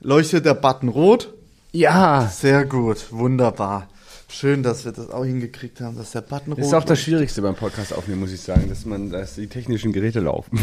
Leuchtet 0.00 0.44
der 0.44 0.54
Button 0.54 0.88
rot? 0.88 1.32
Ja. 1.72 2.28
Sehr 2.32 2.64
gut, 2.64 3.12
wunderbar. 3.12 3.88
Schön, 4.28 4.62
dass 4.62 4.84
wir 4.84 4.92
das 4.92 5.10
auch 5.10 5.24
hingekriegt 5.24 5.80
haben, 5.80 5.96
dass 5.96 6.12
der 6.12 6.20
Button 6.20 6.52
rot 6.52 6.58
Das 6.58 6.66
ist 6.68 6.74
auch 6.74 6.84
das. 6.84 7.00
Schwierigste 7.00 7.42
beim 7.42 7.54
Podcast 7.54 7.94
aufnehmen, 7.94 8.20
muss 8.20 8.32
ich 8.32 8.40
sagen, 8.40 8.68
dass 8.68 8.84
man, 8.84 9.10
dass 9.10 9.34
die 9.36 9.46
technischen 9.46 9.92
Geräte 9.92 10.20
laufen. 10.20 10.58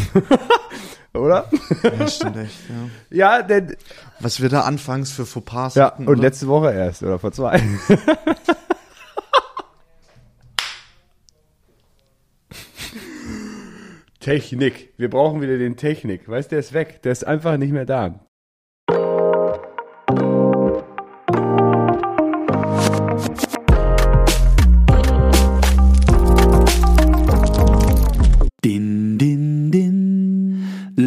Oder? 1.14 1.48
Ja, 1.82 2.08
stimmt 2.08 2.36
echt, 2.38 2.58
ja. 2.68 3.36
Ja, 3.38 3.42
denn, 3.42 3.76
Was 4.18 4.42
wir 4.42 4.48
da 4.48 4.62
anfangs 4.62 5.12
für 5.12 5.24
Fauxpas 5.24 5.76
ja, 5.76 5.86
hatten. 5.86 6.02
und 6.08 6.14
oder? 6.14 6.22
letzte 6.22 6.48
Woche 6.48 6.72
erst, 6.72 7.04
oder 7.04 7.20
vor 7.20 7.30
zwei. 7.30 7.62
Technik. 14.18 14.92
Wir 14.96 15.08
brauchen 15.10 15.40
wieder 15.40 15.56
den 15.58 15.76
Technik. 15.76 16.28
Weißt 16.28 16.50
du, 16.50 16.56
der 16.56 16.60
ist 16.60 16.72
weg. 16.72 17.02
Der 17.02 17.12
ist 17.12 17.24
einfach 17.26 17.58
nicht 17.58 17.72
mehr 17.72 17.84
da. 17.84 18.18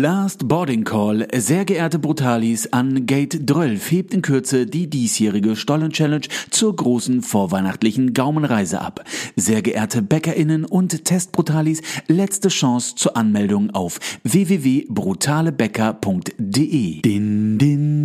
Last 0.02 0.48
Boarding 0.48 0.84
Call. 0.84 1.28
Sehr 1.34 1.66
geehrte 1.66 1.98
Brutalis, 1.98 2.72
an 2.72 3.08
Gate 3.08 3.48
12 3.48 3.90
hebt 3.90 4.14
in 4.14 4.22
Kürze 4.22 4.68
die 4.68 4.88
diesjährige 4.88 5.56
Stollen-Challenge 5.56 6.28
zur 6.52 6.76
großen 6.76 7.24
vorweihnachtlichen 7.24 8.14
Gaumenreise 8.14 8.80
ab. 8.80 9.04
Sehr 9.36 9.64
geehrte 9.64 10.04
BäckerInnen 10.04 10.66
und 10.66 11.04
Testbrutalis, 11.04 11.82
letzte 12.08 12.50
Chance 12.50 12.94
zur 12.96 13.18
Anmeldung 13.18 13.72
auf 13.72 13.98
www.brutalebäcker.de. 14.24 17.02
Din, 17.02 17.58
din. 17.58 17.97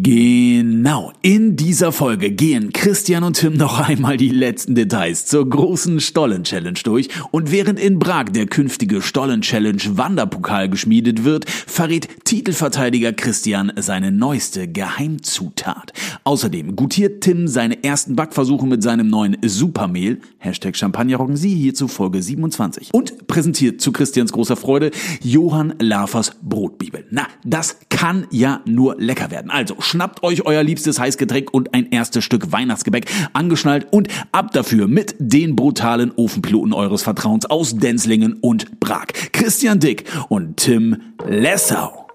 Genau. 0.00 1.12
In 1.22 1.56
dieser 1.56 1.90
Folge 1.90 2.30
gehen 2.30 2.72
Christian 2.72 3.24
und 3.24 3.34
Tim 3.34 3.54
noch 3.54 3.80
einmal 3.80 4.16
die 4.16 4.28
letzten 4.28 4.76
Details 4.76 5.26
zur 5.26 5.48
großen 5.48 5.98
Stollen-Challenge 5.98 6.78
durch 6.84 7.08
und 7.32 7.50
während 7.50 7.80
in 7.80 7.98
Prag 7.98 8.26
der 8.26 8.46
künftige 8.46 9.02
Stollen-Challenge 9.02 9.82
Wanderpokal 9.96 10.68
geschmiedet 10.68 11.24
wird, 11.24 11.50
verrät 11.50 12.24
Titelverteidiger 12.24 13.12
Christian 13.12 13.72
seine 13.74 14.12
neueste 14.12 14.68
Geheimzutat. 14.68 15.92
Außerdem 16.22 16.76
gutiert 16.76 17.22
Tim 17.22 17.48
seine 17.48 17.82
ersten 17.82 18.14
Backversuche 18.14 18.68
mit 18.68 18.84
seinem 18.84 19.08
neuen 19.08 19.36
Supermehl, 19.42 20.20
Hashtag 20.38 20.76
Champagnerroggen, 20.76 21.36
Sie 21.36 21.56
hierzu 21.56 21.88
Folge 21.88 22.22
27. 22.22 22.94
Und 22.94 23.26
präsentiert 23.26 23.80
zu 23.80 23.90
Christians 23.90 24.30
großer 24.30 24.56
Freude 24.56 24.92
Johann 25.22 25.74
Lafers 25.80 26.36
Brotbibel. 26.40 27.04
Na, 27.10 27.26
das 27.44 27.78
kann 27.88 28.28
ja 28.30 28.60
nur 28.64 28.94
lecker 29.00 29.32
werden. 29.32 29.50
Also 29.50 29.74
schnappt 29.98 30.22
euch 30.22 30.46
euer 30.46 30.62
liebstes 30.62 31.00
Heißgetränk 31.00 31.52
und 31.52 31.74
ein 31.74 31.90
erstes 31.90 32.22
Stück 32.22 32.52
Weihnachtsgebäck 32.52 33.10
angeschnallt 33.32 33.88
und 33.92 34.06
ab 34.30 34.52
dafür 34.52 34.86
mit 34.86 35.16
den 35.18 35.56
brutalen 35.56 36.12
Ofenpiloten 36.14 36.72
eures 36.72 37.02
Vertrauens 37.02 37.46
aus 37.46 37.74
Denzlingen 37.74 38.34
und 38.34 38.78
Prag. 38.78 39.06
Christian 39.32 39.80
Dick 39.80 40.04
und 40.28 40.56
Tim 40.58 40.98
Lessau. 41.26 42.06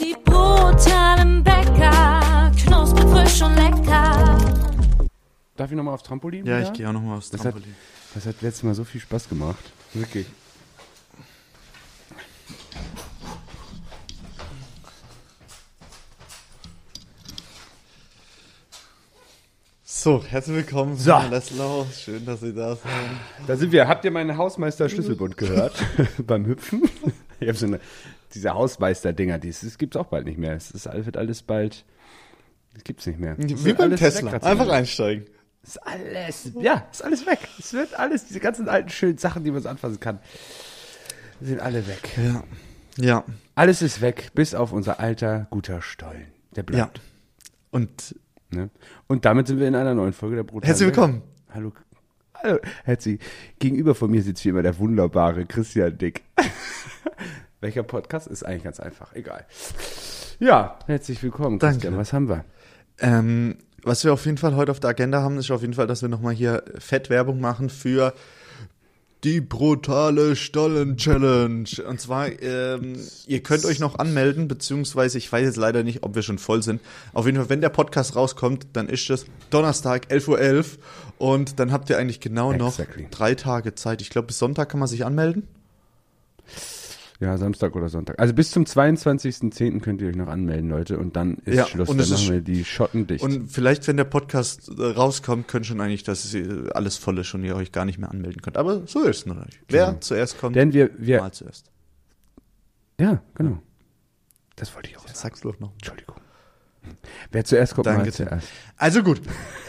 Die 0.00 0.16
brutalen 0.24 1.44
Bäcker, 1.44 2.50
knusprig, 2.64 3.04
frisch 3.04 3.42
und 3.42 3.54
lecker. 3.54 4.38
Darf 5.56 5.70
ich 5.70 5.76
nochmal 5.76 5.94
aufs 5.94 6.02
Trampolin? 6.02 6.44
Ja, 6.44 6.58
wieder? 6.58 6.66
ich 6.66 6.72
gehe 6.72 6.88
auch 6.88 6.92
nochmal 6.92 7.18
aufs 7.18 7.30
Das 7.30 7.44
hat, 7.44 7.52
Trampolin. 7.52 7.76
das 8.12 8.26
hat 8.26 8.42
letztes 8.42 8.64
Mal 8.64 8.74
so 8.74 8.82
viel 8.82 9.00
Spaß 9.00 9.28
gemacht. 9.28 9.62
Wirklich. 9.94 10.26
So, 19.98 20.22
herzlich 20.22 20.56
willkommen, 20.56 20.94
So. 20.98 21.18
Leslau. 21.30 21.86
Schön, 21.90 22.26
dass 22.26 22.40
Sie 22.40 22.52
da 22.52 22.76
sind. 22.76 22.90
Da 23.46 23.56
sind 23.56 23.72
wir. 23.72 23.88
Habt 23.88 24.04
ihr 24.04 24.10
meinen 24.10 24.36
Hausmeister 24.36 24.90
Schlüsselbund 24.90 25.38
gehört? 25.38 25.72
Beim 26.26 26.44
Hüpfen? 26.44 26.82
Ich 27.40 27.48
habe 27.48 27.56
so 27.58 27.66
eine, 27.66 27.80
diese 28.34 28.52
Hausmeister-Dinger, 28.54 29.38
die 29.38 29.48
es 29.48 29.78
gibt's 29.78 29.96
auch 29.96 30.06
bald 30.06 30.26
nicht 30.26 30.38
mehr. 30.38 30.52
Es 30.54 30.70
ist, 30.70 30.86
wird 30.86 31.16
alles 31.16 31.42
bald, 31.42 31.84
das 32.74 32.84
gibt's 32.84 33.06
nicht 33.06 33.18
mehr. 33.18 33.36
Es 33.38 33.64
Wie 33.64 33.72
beim 33.72 33.94
Tesla. 33.96 34.32
Einfach 34.32 34.68
einsteigen. 34.68 35.26
Ist 35.62 35.78
alles, 35.86 36.52
ja, 36.60 36.86
ist 36.90 37.02
alles 37.04 37.26
weg. 37.26 37.38
Es 37.58 37.72
wird 37.74 37.98
alles, 37.98 38.26
diese 38.26 38.40
ganzen 38.40 38.68
alten 38.70 38.88
schönen 38.90 39.18
Sachen, 39.18 39.44
die 39.44 39.50
man 39.50 39.62
so 39.62 39.68
anfassen 39.68 40.00
kann, 40.00 40.18
sind 41.40 41.60
alle 41.60 41.86
weg. 41.86 42.16
Ja. 42.16 42.44
Ja. 42.98 43.24
Alles 43.54 43.82
ist 43.82 44.00
weg, 44.02 44.30
bis 44.34 44.54
auf 44.54 44.72
unser 44.72 45.00
alter, 45.00 45.46
guter 45.50 45.80
Stollen. 45.82 46.28
Der 46.54 46.62
Ja. 46.62 46.86
bleibt. 46.86 47.00
Und 47.70 48.14
Ne? 48.56 48.70
Und 49.06 49.24
damit 49.24 49.46
sind 49.46 49.60
wir 49.60 49.68
in 49.68 49.74
einer 49.74 49.94
neuen 49.94 50.12
Folge 50.12 50.36
der 50.36 50.42
Brutalen 50.42 50.66
herzlich 50.66 50.88
willkommen. 50.88 51.22
Hallo. 51.52 51.72
Hallo, 52.42 52.58
herzlich. 52.84 53.20
Gegenüber 53.58 53.94
von 53.94 54.10
mir 54.10 54.22
sitzt 54.22 54.44
wie 54.44 54.48
immer 54.48 54.62
der 54.62 54.78
wunderbare 54.78 55.44
Christian 55.46 55.96
Dick. 55.96 56.22
Welcher 57.60 57.82
Podcast 57.82 58.26
ist 58.28 58.44
eigentlich 58.44 58.64
ganz 58.64 58.80
einfach, 58.80 59.14
egal. 59.14 59.46
Ja, 60.38 60.78
herzlich 60.86 61.22
willkommen, 61.22 61.58
Danke. 61.58 61.76
Christian. 61.76 61.96
Was 61.96 62.12
haben 62.12 62.28
wir? 62.28 62.44
Ähm, 62.98 63.56
was 63.82 64.04
wir 64.04 64.12
auf 64.12 64.24
jeden 64.24 64.38
Fall 64.38 64.56
heute 64.56 64.70
auf 64.70 64.80
der 64.80 64.90
Agenda 64.90 65.22
haben, 65.22 65.38
ist 65.38 65.50
auf 65.50 65.60
jeden 65.60 65.74
Fall, 65.74 65.86
dass 65.86 66.02
wir 66.02 66.08
nochmal 66.08 66.34
hier 66.34 66.64
Fettwerbung 66.78 67.40
machen 67.40 67.68
für 67.68 68.14
die 69.26 69.40
brutale 69.40 70.36
Stollen-Challenge. 70.36 71.68
Und 71.88 72.00
zwar, 72.00 72.30
ähm, 72.40 72.96
ihr 73.26 73.42
könnt 73.42 73.64
euch 73.64 73.80
noch 73.80 73.98
anmelden, 73.98 74.46
beziehungsweise 74.46 75.18
ich 75.18 75.32
weiß 75.32 75.44
jetzt 75.44 75.56
leider 75.56 75.82
nicht, 75.82 76.04
ob 76.04 76.14
wir 76.14 76.22
schon 76.22 76.38
voll 76.38 76.62
sind. 76.62 76.80
Auf 77.12 77.26
jeden 77.26 77.36
Fall, 77.36 77.48
wenn 77.50 77.60
der 77.60 77.70
Podcast 77.70 78.14
rauskommt, 78.14 78.68
dann 78.72 78.88
ist 78.88 79.10
es 79.10 79.26
Donnerstag, 79.50 80.12
11.11 80.12 80.28
Uhr. 80.28 80.64
Und 81.18 81.58
dann 81.58 81.72
habt 81.72 81.90
ihr 81.90 81.98
eigentlich 81.98 82.20
genau 82.20 82.52
Exactly. 82.52 83.02
noch 83.02 83.10
drei 83.10 83.34
Tage 83.34 83.74
Zeit. 83.74 84.00
Ich 84.00 84.10
glaube, 84.10 84.28
bis 84.28 84.38
Sonntag 84.38 84.68
kann 84.68 84.78
man 84.78 84.88
sich 84.88 85.04
anmelden. 85.04 85.48
Ja, 87.18 87.38
Samstag 87.38 87.74
oder 87.74 87.88
Sonntag. 87.88 88.18
Also 88.20 88.34
bis 88.34 88.50
zum 88.50 88.64
22.10. 88.64 89.80
könnt 89.80 90.02
ihr 90.02 90.08
euch 90.08 90.16
noch 90.16 90.28
anmelden, 90.28 90.68
Leute. 90.68 90.98
Und 90.98 91.16
dann 91.16 91.36
ist 91.46 91.54
Ja, 91.56 91.64
Schluss. 91.66 91.88
und 91.88 91.96
dann 91.96 92.04
ist- 92.04 92.10
machen 92.12 92.30
wir 92.32 92.40
die 92.42 92.64
Schotten 92.64 93.06
dicht. 93.06 93.24
Und 93.24 93.48
vielleicht, 93.50 93.86
wenn 93.88 93.96
der 93.96 94.04
Podcast 94.04 94.68
äh, 94.78 94.82
rauskommt, 94.84 95.48
könnt 95.48 95.64
schon 95.64 95.80
eigentlich, 95.80 96.02
dass 96.04 96.36
alles 96.74 96.98
voll 96.98 97.18
ist 97.18 97.32
und 97.34 97.42
ihr 97.44 97.56
euch 97.56 97.72
gar 97.72 97.86
nicht 97.86 97.98
mehr 97.98 98.10
anmelden 98.10 98.42
könnt. 98.42 98.58
Aber 98.58 98.86
so 98.86 99.02
ist 99.04 99.18
es 99.20 99.26
noch 99.26 99.36
nicht. 99.46 99.58
Wer 99.68 99.86
Genau. 99.86 99.98
zuerst 100.00 100.38
kommt, 100.38 100.56
Denn 100.56 100.74
wir, 100.74 100.90
wir, 100.98 101.20
mal 101.20 101.32
zuerst. 101.32 101.70
ja, 103.00 103.22
genau. 103.34 103.62
Das 104.56 104.74
wollte 104.74 104.90
ich 104.90 104.96
auch 104.98 105.02
sagen. 105.02 105.14
Sag's 105.14 105.40
doch 105.40 105.58
noch. 105.58 105.72
Entschuldigung. 105.72 106.16
Wer 107.32 107.44
zuerst 107.44 107.74
kommt, 107.74 107.86
Danke, 107.86 108.04
mal 108.06 108.12
zuerst. 108.12 108.48
Also 108.76 109.02
gut. 109.02 109.20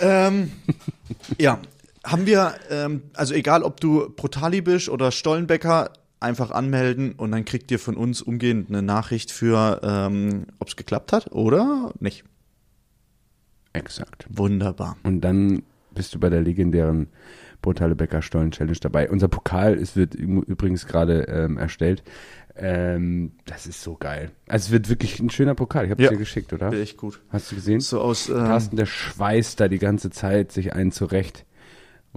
ähm, 0.01 0.51
ja, 1.39 1.59
haben 2.03 2.25
wir, 2.25 2.55
ähm, 2.69 3.03
also 3.13 3.33
egal 3.33 3.63
ob 3.63 3.79
du 3.79 4.09
Brutali 4.15 4.61
bist 4.61 4.87
oder 4.89 5.11
Stollenbäcker, 5.11 5.91
einfach 6.19 6.51
anmelden 6.51 7.13
und 7.13 7.31
dann 7.31 7.45
kriegt 7.45 7.69
ihr 7.71 7.79
von 7.79 7.95
uns 7.95 8.21
umgehend 8.21 8.69
eine 8.69 8.81
Nachricht 8.81 9.31
für, 9.31 9.79
ähm, 9.83 10.45
ob 10.59 10.67
es 10.69 10.75
geklappt 10.75 11.13
hat 11.13 11.31
oder 11.31 11.93
nicht. 11.99 12.23
Exakt. 13.73 14.25
Wunderbar. 14.29 14.97
Und 15.03 15.21
dann 15.21 15.63
bist 15.93 16.15
du 16.15 16.19
bei 16.19 16.29
der 16.29 16.41
legendären 16.41 17.07
Brutale 17.61 17.95
Bäcker 17.95 18.21
Stollen 18.21 18.51
Challenge 18.51 18.77
dabei. 18.79 19.09
Unser 19.09 19.27
Pokal 19.27 19.75
ist, 19.75 19.95
wird 19.95 20.13
übrigens 20.15 20.85
gerade 20.87 21.23
ähm, 21.23 21.57
erstellt. 21.57 22.03
Ähm, 22.55 23.33
das 23.45 23.67
ist 23.67 23.81
so 23.83 23.95
geil. 23.95 24.31
Also 24.47 24.67
es 24.67 24.71
wird 24.71 24.89
wirklich 24.89 25.19
ein 25.19 25.29
schöner 25.29 25.53
Pokal. 25.55 25.85
Ich 25.85 25.91
habe 25.91 26.01
Ja. 26.01 26.09
dir 26.09 26.17
geschickt, 26.17 26.53
oder? 26.53 26.71
Echt 26.73 26.97
gut. 26.97 27.19
Hast 27.29 27.51
du 27.51 27.55
gesehen? 27.55 27.79
So 27.79 28.01
aus, 28.01 28.29
ähm, 28.29 28.35
Carsten, 28.35 28.75
der 28.77 28.85
schweißt 28.85 29.59
da 29.59 29.67
die 29.67 29.79
ganze 29.79 30.09
Zeit 30.09 30.51
sich 30.51 30.73
einen 30.73 30.91
zurecht. 30.91 31.45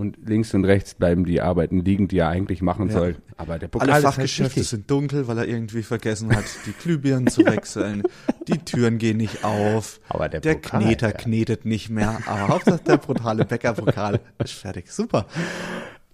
Und 0.00 0.16
links 0.26 0.54
und 0.54 0.64
rechts 0.64 0.94
bleiben 0.94 1.24
die 1.26 1.42
Arbeiten 1.42 1.84
liegen, 1.84 2.08
die 2.08 2.16
er 2.16 2.28
eigentlich 2.28 2.62
machen 2.62 2.86
Ja. 2.88 2.94
soll. 2.94 3.16
Aber 3.36 3.58
der 3.58 3.68
Pokal 3.68 3.90
alle 3.90 4.02
Fachgeschäfte 4.02 4.62
sind 4.62 4.90
dunkel, 4.90 5.28
weil 5.28 5.36
er 5.36 5.46
irgendwie 5.46 5.82
vergessen 5.82 6.34
hat, 6.34 6.44
die 6.64 6.72
Glühbirnen 6.72 7.26
zu 7.26 7.42
wechseln. 7.44 8.02
Die 8.48 8.56
Türen 8.56 8.96
gehen 8.96 9.18
nicht 9.18 9.44
auf. 9.44 10.00
Aber 10.08 10.30
der 10.30 10.40
der 10.40 10.54
Pokal, 10.54 10.84
Kneter 10.84 11.08
ja. 11.08 11.12
knetet 11.12 11.66
nicht 11.66 11.90
mehr. 11.90 12.18
Aber 12.24 12.48
Hauptsache 12.48 12.80
der 12.82 12.96
brutale 12.96 13.44
Bäckerpokal 13.44 14.20
ist 14.42 14.54
fertig. 14.54 14.90
Super. 14.90 15.26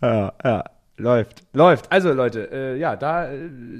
Ja, 0.03 0.33
ja. 0.45 0.65
Läuft, 0.99 1.45
läuft. 1.53 1.93
Also 1.93 2.13
Leute, 2.13 2.51
äh, 2.51 2.79
ja, 2.79 2.97
da 2.97 3.31
äh, 3.31 3.37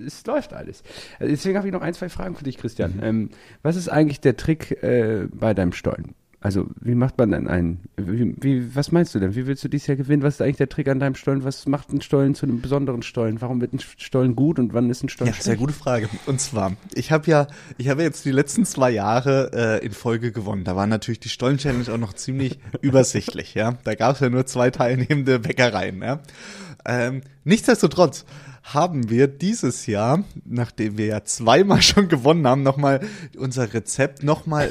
es 0.07 0.25
läuft 0.25 0.53
alles. 0.53 0.85
Also 1.19 1.33
deswegen 1.33 1.57
habe 1.57 1.67
ich 1.67 1.73
noch 1.73 1.81
ein, 1.83 1.95
zwei 1.95 2.11
Fragen 2.11 2.37
für 2.37 2.45
dich, 2.45 2.59
Christian. 2.59 3.01
Ähm, 3.03 3.31
was 3.63 3.75
ist 3.75 3.89
eigentlich 3.89 4.21
der 4.21 4.37
Trick 4.37 4.83
äh, 4.85 5.27
bei 5.33 5.53
deinem 5.53 5.73
Stollen? 5.73 6.15
Also 6.47 6.69
wie 6.81 6.95
macht 6.95 7.19
man 7.19 7.33
denn 7.33 7.49
einen? 7.49 7.81
Wie, 7.97 8.37
wie, 8.41 8.77
was 8.77 8.93
meinst 8.93 9.13
du 9.17 9.19
denn? 9.19 9.35
Wie 9.35 9.49
willst 9.49 9.65
du 9.65 9.69
dieses 9.69 9.89
Jahr 9.89 9.97
gewinnen? 9.97 10.23
Was 10.23 10.35
ist 10.35 10.43
eigentlich 10.43 10.59
der 10.59 10.69
Trick 10.69 10.87
an 10.87 11.01
deinem 11.01 11.17
Stollen? 11.17 11.43
Was 11.43 11.67
macht 11.67 11.93
ein 11.93 12.03
Stollen 12.03 12.37
zu 12.37 12.47
einem 12.47 12.61
besonderen 12.61 13.03
Stollen? 13.03 13.41
Warum 13.41 13.61
wird 13.61 13.73
ein 13.73 13.81
Stollen 13.81 14.37
gut 14.37 14.61
und 14.61 14.73
wann 14.73 14.89
ist 14.89 15.03
ein 15.03 15.09
Stollen 15.09 15.31
Ja, 15.31 15.35
sehr 15.35 15.43
schlecht? 15.43 15.59
gute 15.59 15.73
Frage. 15.73 16.09
Und 16.27 16.41
zwar, 16.41 16.77
ich 16.95 17.11
habe 17.11 17.29
ja, 17.29 17.49
ich 17.79 17.89
habe 17.89 18.05
jetzt 18.05 18.25
die 18.27 18.31
letzten 18.31 18.65
zwei 18.65 18.93
Jahre 18.93 19.81
äh, 19.81 19.85
in 19.85 19.91
Folge 19.91 20.31
gewonnen. 20.31 20.63
Da 20.63 20.77
war 20.77 20.87
natürlich 20.87 21.19
die 21.19 21.31
Stollen-Challenge 21.31 21.93
auch 21.93 21.99
noch 21.99 22.13
ziemlich 22.13 22.61
übersichtlich. 22.81 23.55
Ja, 23.55 23.79
da 23.83 23.97
gab 23.97 24.15
es 24.15 24.21
ja 24.21 24.31
nur 24.31 24.47
zwei 24.47 24.71
teilnehmende 24.71 25.41
Bäckereien. 25.41 26.01
Ja? 26.01 26.21
Ähm, 26.85 27.23
nichtsdestotrotz 27.43 28.25
haben 28.63 29.11
wir 29.11 29.27
dieses 29.27 29.87
Jahr, 29.87 30.23
nachdem 30.45 30.97
wir 30.97 31.07
ja 31.07 31.25
zweimal 31.25 31.83
schon 31.83 32.09
gewonnen 32.09 32.47
haben, 32.47 32.63
nochmal 32.63 33.01
unser 33.37 33.75
Rezept 33.75 34.23
nochmal 34.23 34.71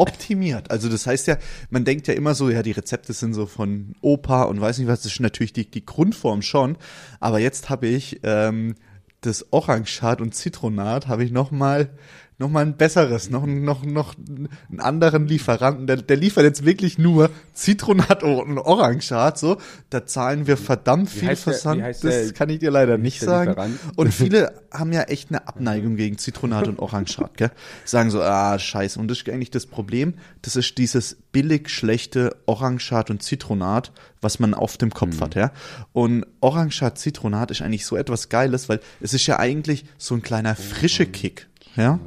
optimiert. 0.00 0.70
Also 0.70 0.88
das 0.88 1.06
heißt 1.06 1.26
ja, 1.26 1.36
man 1.68 1.84
denkt 1.84 2.06
ja 2.08 2.14
immer 2.14 2.34
so, 2.34 2.48
ja, 2.48 2.62
die 2.62 2.72
Rezepte 2.72 3.12
sind 3.12 3.34
so 3.34 3.46
von 3.46 3.94
Opa 4.00 4.44
und 4.44 4.60
weiß 4.60 4.78
nicht 4.78 4.88
was, 4.88 5.02
das 5.02 5.12
ist 5.12 5.20
natürlich 5.20 5.52
die, 5.52 5.70
die 5.70 5.84
Grundform 5.84 6.42
schon. 6.42 6.76
Aber 7.20 7.38
jetzt 7.38 7.68
habe 7.68 7.86
ich 7.86 8.20
ähm, 8.22 8.76
das 9.20 9.52
Orangat 9.52 10.20
und 10.20 10.34
Zitronat 10.34 11.06
habe 11.06 11.22
ich 11.22 11.32
nochmal 11.32 11.90
noch 12.40 12.48
mal 12.48 12.62
ein 12.64 12.76
besseres, 12.76 13.28
noch, 13.30 13.46
noch, 13.46 13.84
noch 13.84 14.14
einen 14.16 14.80
anderen 14.80 15.28
Lieferanten. 15.28 15.86
Der, 15.86 15.98
der 15.98 16.16
liefert 16.16 16.42
jetzt 16.44 16.64
wirklich 16.64 16.98
nur 16.98 17.30
Zitronat 17.52 18.22
und 18.22 18.58
Orangat, 18.58 19.38
so. 19.38 19.58
Da 19.90 20.06
zahlen 20.06 20.46
wir 20.46 20.56
verdammt 20.56 21.10
viel 21.10 21.28
heißt 21.28 21.46
der- 21.46 21.52
Versand. 21.52 21.80
wie 21.80 21.84
heißt 21.84 22.02
das 22.02 22.14
der- 22.24 22.32
kann 22.32 22.48
ich 22.48 22.58
dir 22.58 22.70
leider 22.70 22.96
wie 22.98 23.02
nicht 23.02 23.20
der 23.20 23.28
sagen. 23.28 23.50
Lieferant? 23.50 23.78
Und 23.96 24.14
viele 24.14 24.54
haben 24.72 24.90
ja 24.92 25.02
echt 25.02 25.28
eine 25.28 25.46
Abneigung 25.46 25.96
gegen 25.96 26.16
Zitronat 26.16 26.66
und 26.66 26.78
Orangat, 26.78 27.36
gell? 27.36 27.50
Sagen 27.84 28.10
so, 28.10 28.22
ah, 28.22 28.58
scheiße. 28.58 28.98
Und 28.98 29.08
das 29.08 29.18
ist 29.18 29.28
eigentlich 29.28 29.50
das 29.50 29.66
Problem. 29.66 30.14
Das 30.40 30.56
ist 30.56 30.78
dieses 30.78 31.18
billig 31.32 31.68
schlechte 31.68 32.34
Orangat 32.46 33.10
und 33.10 33.22
Zitronat, 33.22 33.92
was 34.22 34.38
man 34.38 34.54
auf 34.54 34.78
dem 34.78 34.90
Kopf 34.90 35.16
Mhm. 35.16 35.20
hat, 35.20 35.34
ja. 35.34 35.52
Und 35.92 36.24
Orangat, 36.40 36.98
Zitronat 36.98 37.50
ist 37.50 37.60
eigentlich 37.60 37.84
so 37.84 37.96
etwas 37.96 38.30
Geiles, 38.30 38.70
weil 38.70 38.80
es 39.00 39.12
ist 39.12 39.26
ja 39.26 39.38
eigentlich 39.38 39.84
so 39.98 40.14
ein 40.14 40.22
kleiner 40.22 40.56
frische 40.56 41.04
Kick, 41.04 41.48
ja. 41.76 41.98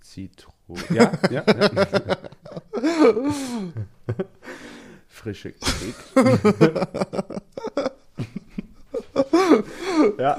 Zitron. 0.00 0.54
Ja, 0.90 1.12
ja, 1.30 1.44
ja. 1.46 1.46
Frische 5.08 5.52
Kick. 5.52 5.94
ja. 10.18 10.36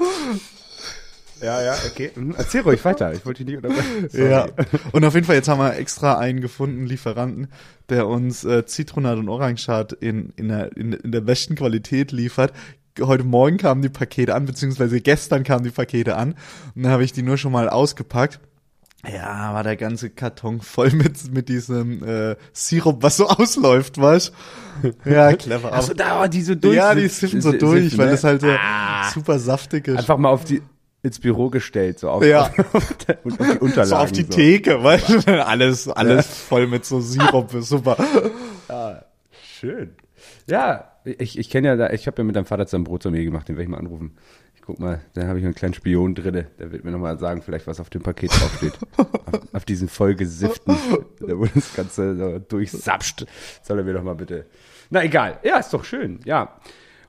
Ja, 1.42 1.62
ja, 1.62 1.74
okay. 1.86 2.10
Mhm. 2.14 2.34
Erzähl 2.36 2.60
ruhig 2.60 2.84
weiter. 2.84 3.12
Ich 3.14 3.24
wollte 3.24 3.44
dich 3.44 3.54
nicht 3.54 3.64
unterbrechen. 3.64 4.08
Sorry. 4.10 4.30
Ja. 4.30 4.48
Und 4.92 5.04
auf 5.04 5.14
jeden 5.14 5.26
Fall, 5.26 5.36
jetzt 5.36 5.48
haben 5.48 5.58
wir 5.58 5.76
extra 5.76 6.18
einen 6.18 6.40
gefunden, 6.40 6.86
Lieferanten, 6.86 7.48
der 7.88 8.06
uns 8.06 8.44
äh, 8.44 8.66
Zitronat 8.66 9.18
und 9.18 9.28
Orangat 9.28 9.92
in, 9.92 10.32
in, 10.36 10.48
der, 10.48 10.76
in, 10.76 10.92
in 10.92 11.12
der 11.12 11.22
besten 11.22 11.54
Qualität 11.54 12.12
liefert. 12.12 12.52
Heute 13.02 13.24
Morgen 13.24 13.56
kamen 13.56 13.82
die 13.82 13.88
Pakete 13.88 14.34
an, 14.34 14.46
beziehungsweise 14.46 15.00
gestern 15.00 15.42
kamen 15.44 15.64
die 15.64 15.70
Pakete 15.70 16.16
an. 16.16 16.34
Und 16.74 16.82
dann 16.84 16.92
habe 16.92 17.04
ich 17.04 17.12
die 17.12 17.22
nur 17.22 17.36
schon 17.36 17.52
mal 17.52 17.68
ausgepackt. 17.68 18.40
Ja, 19.10 19.54
war 19.54 19.62
der 19.62 19.76
ganze 19.76 20.10
Karton 20.10 20.60
voll 20.60 20.90
mit, 20.90 21.32
mit 21.32 21.48
diesem 21.48 22.02
äh, 22.06 22.36
Sirup, 22.52 23.02
was 23.02 23.16
so 23.16 23.28
ausläuft, 23.30 23.98
weißt 23.98 24.30
Ja, 25.06 25.32
clever. 25.32 25.72
Achso, 25.72 25.92
Aber- 25.92 25.94
da, 25.94 26.28
die 26.28 26.42
so 26.42 26.54
durch. 26.54 26.76
ja, 26.76 26.94
die 26.94 27.08
siffen 27.08 27.40
so 27.40 27.52
durch, 27.52 27.84
siffen, 27.84 27.98
weil 27.98 28.06
ne? 28.06 28.12
das 28.12 28.24
halt 28.24 28.42
so 28.42 28.48
super 29.14 29.38
saftig 29.38 29.88
ist. 29.88 29.98
Einfach 30.00 30.18
mal 30.18 30.28
auf 30.28 30.44
die, 30.44 30.60
ins 31.02 31.18
Büro 31.18 31.48
gestellt, 31.48 31.98
so 31.98 32.10
auf, 32.10 32.22
Ja. 32.22 32.50
auf, 32.74 32.94
und 33.24 33.40
auf 33.40 33.50
die 33.52 33.58
Unterlagen. 33.60 33.88
so 33.88 33.96
auf 33.96 34.12
die 34.12 34.24
Theke, 34.24 34.82
weil 34.84 35.00
alles, 35.40 35.88
alles 35.88 36.26
voll 36.26 36.66
mit 36.66 36.84
so 36.84 37.00
Sirup 37.00 37.54
ist 37.54 37.70
super. 37.70 37.96
Schön. 39.58 39.94
Ja, 40.48 40.92
ich, 41.04 41.38
ich 41.38 41.50
kenne 41.50 41.68
ja 41.68 41.76
da, 41.76 41.90
ich 41.90 42.06
habe 42.06 42.18
ja 42.18 42.24
mit 42.24 42.36
deinem 42.36 42.44
Vater 42.44 42.66
zusammen 42.66 42.84
Brot 42.84 43.02
zu 43.02 43.10
mir 43.10 43.24
gemacht, 43.24 43.48
den 43.48 43.56
werde 43.56 43.64
ich 43.64 43.68
mal 43.68 43.78
anrufen. 43.78 44.16
Ich 44.54 44.62
guck 44.62 44.78
mal, 44.78 45.00
da 45.14 45.26
habe 45.26 45.38
ich 45.38 45.44
einen 45.44 45.54
kleinen 45.54 45.74
Spion 45.74 46.14
drinne. 46.14 46.46
Der 46.58 46.70
wird 46.70 46.84
mir 46.84 46.90
nochmal 46.90 47.18
sagen, 47.18 47.42
vielleicht 47.42 47.66
was 47.66 47.80
auf 47.80 47.90
dem 47.90 48.02
Paket 48.02 48.30
draufsteht. 48.30 48.74
auf, 48.96 49.08
auf 49.54 49.64
diesen 49.64 49.88
vollgesifften, 49.88 50.76
da 51.20 51.38
wo 51.38 51.46
das 51.46 51.74
Ganze 51.74 52.16
so 52.16 52.38
durchsapscht. 52.38 53.26
Soll 53.62 53.78
er 53.78 53.84
mir 53.84 53.94
doch 53.94 54.02
mal 54.02 54.14
bitte. 54.14 54.46
Na 54.90 55.02
egal. 55.02 55.38
Ja, 55.42 55.58
ist 55.58 55.72
doch 55.72 55.84
schön. 55.84 56.20
Ja. 56.24 56.60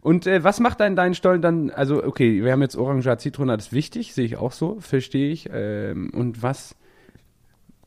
Und 0.02 0.26
äh, 0.26 0.44
was 0.44 0.60
macht 0.60 0.80
dann 0.80 0.96
dein 0.96 1.14
Stollen 1.14 1.42
dann? 1.42 1.70
Also, 1.70 2.04
okay, 2.04 2.44
wir 2.44 2.52
haben 2.52 2.62
jetzt 2.62 2.76
Orange, 2.76 3.18
Zitronat 3.18 3.60
ist 3.60 3.74
wichtig, 3.74 4.14
sehe 4.14 4.26
ich 4.26 4.38
auch 4.38 4.52
so, 4.52 4.80
verstehe 4.80 5.32
ich. 5.32 5.50
Ähm, 5.52 6.10
und 6.14 6.42
was 6.42 6.76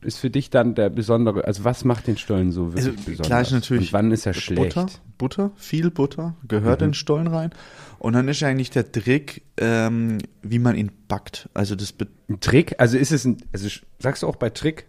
ist 0.05 0.17
für 0.17 0.29
dich 0.29 0.49
dann 0.49 0.75
der 0.75 0.89
besondere, 0.89 1.45
also 1.45 1.63
was 1.63 1.83
macht 1.83 2.07
den 2.07 2.17
Stollen 2.17 2.51
so 2.51 2.67
wirklich 2.73 2.85
Also 2.85 2.91
besonders? 3.05 3.27
klar 3.27 3.41
ist 3.41 3.51
natürlich 3.51 3.87
Und 3.89 3.93
wann 3.93 4.11
ist 4.11 4.25
er 4.25 4.33
schlecht? 4.33 4.75
Butter, 4.75 4.85
Butter, 5.17 5.51
viel 5.55 5.89
Butter 5.91 6.35
gehört 6.47 6.81
Mhm. 6.81 6.87
in 6.87 6.93
Stollen 6.93 7.27
rein. 7.27 7.51
Und 7.99 8.13
dann 8.13 8.27
ist 8.27 8.41
eigentlich 8.43 8.69
der 8.69 8.91
Trick, 8.91 9.41
ähm, 9.57 10.19
wie 10.43 10.59
man 10.59 10.75
ihn 10.75 10.91
backt. 11.07 11.49
Also 11.53 11.75
das 11.75 11.91
be- 11.91 12.07
Ein 12.29 12.39
Trick? 12.39 12.75
Also 12.77 12.97
ist 12.97 13.11
es 13.11 13.25
ein, 13.25 13.37
also 13.53 13.67
sagst 13.99 14.23
du 14.23 14.27
auch 14.27 14.35
bei 14.35 14.49
Trick, 14.49 14.85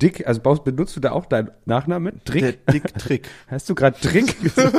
Dick, 0.00 0.28
also 0.28 0.40
baust, 0.40 0.62
benutzt 0.62 0.94
du 0.94 1.00
da 1.00 1.10
auch 1.10 1.26
deinen 1.26 1.50
Nachnamen? 1.66 2.20
Trick? 2.24 2.40
der 2.40 2.52
Dick-Trick. 2.72 3.28
Hast 3.48 3.68
du 3.68 3.74
gerade 3.74 3.98
Trick 4.00 4.40
gesagt? 4.42 4.72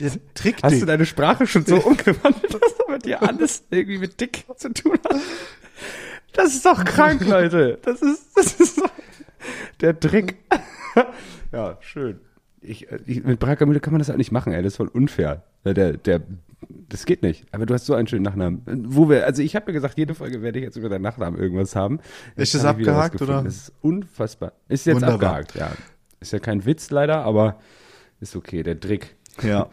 der 0.00 0.10
Trick, 0.34 0.56
Hast 0.62 0.82
du 0.82 0.86
deine 0.86 1.06
Sprache 1.06 1.46
schon 1.46 1.64
so 1.64 1.76
umgewandelt, 1.84 2.52
dass 2.52 2.76
du 2.76 2.90
mit 2.92 3.04
dir 3.04 3.22
alles 3.22 3.62
irgendwie 3.70 3.98
mit 3.98 4.20
Dick 4.20 4.44
zu 4.56 4.72
tun 4.72 4.98
hast? 5.08 5.20
Das 6.32 6.54
ist 6.54 6.64
doch 6.64 6.84
krank, 6.84 7.26
Leute. 7.26 7.78
Das 7.82 8.00
ist, 8.02 8.36
das 8.36 8.54
ist 8.54 8.78
doch 8.78 8.90
der 9.80 9.98
Trick. 9.98 10.36
ja, 11.52 11.78
schön. 11.80 12.20
Ich, 12.60 12.90
äh, 12.90 12.98
ich, 13.06 13.24
mit 13.24 13.40
Bragamühle 13.40 13.80
kann 13.80 13.92
man 13.92 13.98
das 13.98 14.08
halt 14.08 14.18
nicht 14.18 14.32
machen, 14.32 14.52
ey. 14.52 14.62
Das 14.62 14.74
ist 14.74 14.76
voll 14.76 14.88
unfair. 14.88 15.42
Weil 15.62 15.74
Der, 15.74 15.92
der, 15.96 16.20
das 16.88 17.06
geht 17.06 17.22
nicht. 17.22 17.46
Aber 17.52 17.66
du 17.66 17.74
hast 17.74 17.86
so 17.86 17.94
einen 17.94 18.06
schönen 18.06 18.22
Nachnamen. 18.24 18.62
Wo 18.66 19.08
wir, 19.08 19.24
also 19.26 19.42
ich 19.42 19.56
habe 19.56 19.66
ja 19.68 19.72
gesagt, 19.72 19.96
jede 19.98 20.14
Folge 20.14 20.42
werde 20.42 20.58
ich 20.58 20.64
jetzt 20.64 20.76
über 20.76 20.88
deinen 20.88 21.02
Nachnamen 21.02 21.40
irgendwas 21.40 21.74
haben. 21.74 22.00
Ist 22.36 22.52
Jetzt 22.52 22.64
das 22.64 22.78
wieder 22.78 22.94
was 22.96 23.06
abgehakt, 23.06 23.22
oder? 23.22 23.42
Das 23.42 23.56
ist 23.56 23.72
unfassbar. 23.80 24.52
Ist 24.68 24.86
jetzt 24.86 24.96
Wunderbar. 24.96 25.36
abgehakt, 25.36 25.54
ja. 25.54 25.70
Ist 26.20 26.32
ja 26.32 26.38
kein 26.38 26.64
Witz 26.66 26.90
leider, 26.90 27.24
aber 27.24 27.58
ist 28.20 28.36
okay, 28.36 28.62
der 28.62 28.78
Trick. 28.78 29.16
Ja. 29.44 29.68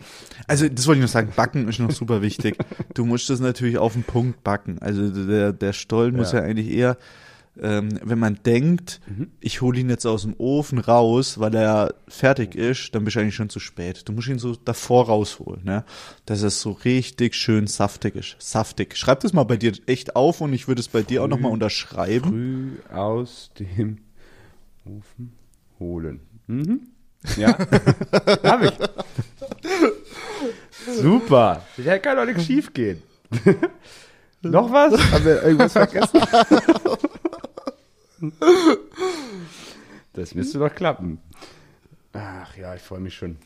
Also 0.47 0.67
das 0.69 0.87
wollte 0.87 0.99
ich 0.99 1.05
noch 1.05 1.11
sagen, 1.11 1.31
backen 1.35 1.67
ist 1.67 1.79
noch 1.79 1.91
super 1.91 2.21
wichtig. 2.21 2.57
Du 2.93 3.05
musst 3.05 3.29
das 3.29 3.39
natürlich 3.39 3.77
auf 3.77 3.93
den 3.93 4.03
Punkt 4.03 4.43
backen. 4.43 4.77
Also 4.79 5.09
der, 5.27 5.53
der 5.53 5.73
Stollen 5.73 6.15
muss 6.15 6.31
Ja. 6.31 6.39
ja 6.39 6.45
eigentlich 6.45 6.69
eher, 6.71 6.97
ähm, 7.59 7.89
wenn 8.03 8.19
man 8.19 8.39
denkt, 8.45 9.01
Mhm. 9.07 9.31
ich 9.39 9.61
hole 9.61 9.79
ihn 9.79 9.89
jetzt 9.89 10.05
aus 10.05 10.21
dem 10.23 10.35
Ofen 10.37 10.77
raus, 10.79 11.39
weil 11.39 11.55
er 11.55 11.93
fertig 12.07 12.53
ist, 12.55 12.93
dann 12.93 13.03
bist 13.03 13.15
du 13.15 13.19
eigentlich 13.21 13.35
schon 13.35 13.49
zu 13.49 13.59
spät. 13.59 14.03
Du 14.07 14.13
musst 14.13 14.27
ihn 14.27 14.37
so 14.39 14.55
davor 14.55 15.05
rausholen, 15.07 15.63
ne? 15.63 15.83
dass 16.25 16.43
es 16.43 16.61
so 16.61 16.71
richtig 16.71 17.33
schön 17.35 17.65
saftig 17.67 18.15
ist. 18.15 18.35
Saftig. 18.39 18.95
Schreib 18.95 19.21
das 19.21 19.33
mal 19.33 19.43
bei 19.43 19.57
dir 19.57 19.73
echt 19.87 20.15
auf 20.15 20.41
und 20.41 20.53
ich 20.53 20.67
würde 20.67 20.81
es 20.81 20.87
bei 20.87 21.01
dir 21.01 21.23
auch 21.23 21.27
nochmal 21.27 21.51
unterschreiben. 21.51 22.29
Früh 22.89 22.95
aus 22.95 23.51
dem 23.59 23.97
Ofen 24.85 25.33
holen. 25.79 26.19
Mhm. 26.47 26.81
Ja, 27.35 27.57
hab 28.43 28.63
ich. 28.63 28.73
Super. 30.85 31.63
Da 31.77 31.99
kann 31.99 32.17
doch 32.17 32.25
nichts 32.25 32.45
schief 32.45 32.73
gehen. 32.73 33.03
Noch 34.41 34.71
was? 34.71 34.93
Haben 35.11 35.25
wir 35.25 35.43
irgendwas 35.43 35.73
vergessen? 35.73 36.21
das 40.13 40.33
müsste 40.35 40.59
doch 40.59 40.73
klappen. 40.73 41.19
Ach 42.13 42.55
ja, 42.55 42.75
ich 42.75 42.81
freue 42.81 42.99
mich 42.99 43.15
schon. 43.15 43.37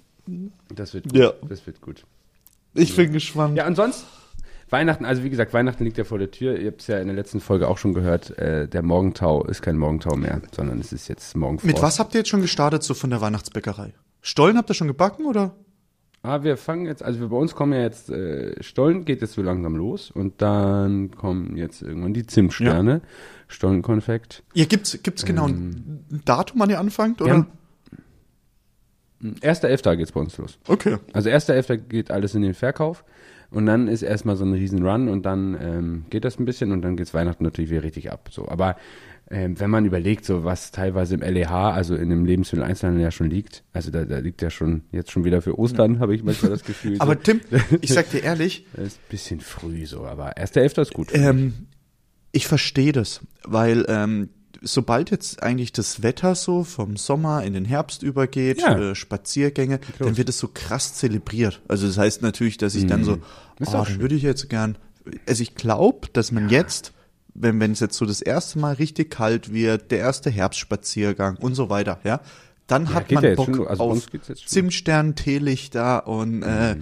Das 0.69 0.93
wird 0.93 1.05
gut. 1.05 1.15
Ja. 1.15 1.33
Das 1.47 1.65
wird 1.65 1.81
gut. 1.81 2.05
Ich 2.73 2.95
bin 2.95 3.11
gespannt. 3.11 3.57
Ja, 3.57 3.67
und 3.67 3.75
sonst? 3.75 4.05
Weihnachten, 4.71 5.05
also 5.05 5.23
wie 5.23 5.29
gesagt, 5.29 5.53
Weihnachten 5.53 5.83
liegt 5.83 5.97
ja 5.97 6.05
vor 6.05 6.17
der 6.17 6.31
Tür. 6.31 6.57
Ihr 6.57 6.67
habt 6.71 6.81
es 6.81 6.87
ja 6.87 6.97
in 6.99 7.07
der 7.07 7.15
letzten 7.15 7.41
Folge 7.41 7.67
auch 7.67 7.77
schon 7.77 7.93
gehört. 7.93 8.37
Äh, 8.39 8.67
der 8.67 8.81
Morgentau 8.81 9.43
ist 9.43 9.61
kein 9.61 9.77
Morgentau 9.77 10.15
mehr, 10.15 10.41
sondern 10.55 10.79
es 10.79 10.93
ist 10.93 11.09
jetzt 11.09 11.35
Morgenfrost. 11.35 11.67
Mit 11.67 11.81
was 11.81 11.99
habt 11.99 12.15
ihr 12.15 12.19
jetzt 12.21 12.29
schon 12.29 12.41
gestartet, 12.41 12.81
so 12.81 12.93
von 12.93 13.09
der 13.09 13.19
Weihnachtsbäckerei? 13.21 13.93
Stollen 14.21 14.57
habt 14.57 14.69
ihr 14.69 14.73
schon 14.73 14.87
gebacken 14.87 15.25
oder? 15.25 15.55
Ah, 16.23 16.43
wir 16.43 16.55
fangen 16.55 16.85
jetzt, 16.85 17.03
also 17.03 17.19
wir, 17.19 17.29
bei 17.29 17.35
uns 17.35 17.55
kommen 17.55 17.73
ja 17.73 17.81
jetzt, 17.81 18.09
äh, 18.11 18.53
Stollen 18.63 19.05
geht 19.05 19.21
jetzt 19.21 19.33
so 19.33 19.41
langsam 19.41 19.75
los 19.75 20.11
und 20.11 20.41
dann 20.41 21.09
kommen 21.11 21.57
jetzt 21.57 21.81
irgendwann 21.81 22.13
die 22.13 22.25
Zimtsterne, 22.27 23.01
Stollenkonfekt. 23.47 24.43
Ja, 24.53 24.65
gibt's, 24.65 24.97
gibt's 25.01 25.25
genau 25.25 25.47
ein 25.47 26.05
Datum, 26.23 26.59
wann 26.59 26.69
ihr 26.69 26.79
anfangt, 26.79 27.21
oder? 27.23 27.31
haben- 27.33 27.47
1.11. 29.41 29.95
geht's 29.97 30.11
bei 30.11 30.19
uns 30.19 30.37
los. 30.37 30.57
Okay. 30.67 30.97
Also 31.13 31.29
1.11. 31.29 31.77
geht 31.77 32.09
alles 32.11 32.33
in 32.35 32.41
den 32.41 32.53
Verkauf 32.53 33.03
und 33.51 33.65
dann 33.65 33.87
ist 33.87 34.01
erstmal 34.01 34.37
so 34.37 34.45
ein 34.45 34.53
riesen 34.53 34.85
Run 34.85 35.09
und 35.09 35.25
dann 35.25 35.57
ähm, 35.61 36.05
geht 36.09 36.25
das 36.25 36.39
ein 36.39 36.45
bisschen 36.45 36.71
und 36.71 36.81
dann 36.81 36.95
geht's 36.95 37.13
Weihnachten 37.13 37.43
natürlich 37.43 37.69
wieder 37.69 37.83
richtig 37.83 38.11
ab. 38.11 38.29
So, 38.31 38.47
aber 38.47 38.77
ähm, 39.29 39.59
wenn 39.59 39.69
man 39.69 39.85
überlegt, 39.85 40.25
so 40.25 40.43
was 40.43 40.71
teilweise 40.71 41.15
im 41.15 41.21
LEH, 41.21 41.51
also 41.51 41.95
in 41.95 42.09
dem 42.09 42.25
Lebensmitteleinzelhandel 42.25 43.03
ja 43.03 43.11
schon 43.11 43.29
liegt, 43.29 43.63
also 43.71 43.91
da, 43.91 44.03
da 44.05 44.19
liegt 44.19 44.41
ja 44.41 44.49
schon 44.49 44.83
jetzt 44.91 45.11
schon 45.11 45.23
wieder 45.23 45.41
für 45.41 45.57
Ostern, 45.59 45.99
habe 45.99 46.15
ich 46.15 46.23
manchmal 46.23 46.51
das 46.51 46.63
Gefühl. 46.63 46.97
Aber 46.99 47.13
so, 47.13 47.19
Tim, 47.19 47.41
ich 47.81 47.93
sag 47.93 48.09
dir 48.09 48.23
ehrlich, 48.23 48.65
das 48.73 48.87
ist 48.87 48.97
ein 48.97 49.09
bisschen 49.09 49.39
früh 49.39 49.85
so, 49.85 50.05
aber 50.05 50.37
1.11. 50.37 50.81
ist 50.81 50.93
gut. 50.93 51.09
ähm, 51.13 51.53
ich 52.31 52.47
verstehe 52.47 52.93
das, 52.93 53.21
weil 53.43 53.85
ähm, 53.89 54.29
sobald 54.61 55.09
jetzt 55.11 55.41
eigentlich 55.43 55.71
das 55.73 56.03
Wetter 56.03 56.35
so 56.35 56.63
vom 56.63 56.95
Sommer 56.97 57.43
in 57.43 57.53
den 57.53 57.65
Herbst 57.65 58.03
übergeht, 58.03 58.61
Ja. 58.61 58.77
äh, 58.77 58.95
Spaziergänge, 58.95 59.79
dann 59.99 60.17
wird 60.17 60.29
es 60.29 60.37
so 60.37 60.49
krass 60.53 60.93
zelebriert. 60.93 61.61
Also 61.67 61.87
das 61.87 61.97
heißt 61.97 62.21
natürlich, 62.21 62.57
dass 62.57 62.75
ich 62.75 62.85
dann 62.87 63.03
so, 63.03 63.15
Mhm. 63.17 63.21
Ist 63.59 63.69
oh, 63.75 63.83
dann 63.83 63.99
würde 63.99 64.15
ich 64.15 64.23
jetzt 64.23 64.49
gern, 64.49 64.77
also 65.27 65.41
ich 65.43 65.55
glaube, 65.55 66.07
dass 66.13 66.31
man 66.31 66.49
jetzt, 66.49 66.93
wenn 67.33 67.59
wenn 67.59 67.71
es 67.73 67.79
jetzt 67.79 67.95
so 67.97 68.05
das 68.05 68.21
erste 68.21 68.59
Mal 68.59 68.73
richtig 68.73 69.09
kalt 69.11 69.53
wird, 69.53 69.91
der 69.91 69.99
erste 69.99 70.29
Herbstspaziergang 70.29 71.37
und 71.37 71.55
so 71.55 71.69
weiter, 71.69 71.99
ja, 72.03 72.21
dann 72.67 72.93
hat 72.93 73.07
geht 73.07 73.15
man 73.15 73.23
ja 73.23 73.35
Bock 73.35 73.55
schon, 73.55 73.67
also 73.67 73.83
auf. 73.83 74.07
Zimtstern, 74.45 75.15
Teelichter 75.15 76.07
und 76.07 76.43
äh, 76.43 76.77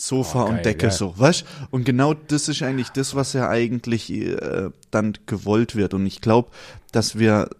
Sofa 0.00 0.44
Oh, 0.44 0.46
geil, 0.46 0.56
und 0.58 0.64
Decke 0.64 0.86
ja. 0.86 0.92
so, 0.92 1.18
weißt? 1.18 1.44
Und 1.70 1.84
genau 1.84 2.14
das 2.14 2.48
ist 2.48 2.62
eigentlich 2.62 2.90
das, 2.90 3.16
was 3.16 3.32
ja 3.32 3.48
eigentlich 3.48 4.12
äh, 4.12 4.70
dann 4.92 5.14
gewollt 5.26 5.74
wird. 5.74 5.92
Und 5.92 6.06
ich 6.06 6.20
glaube, 6.20 6.50
dass 6.92 7.18
wir 7.18 7.50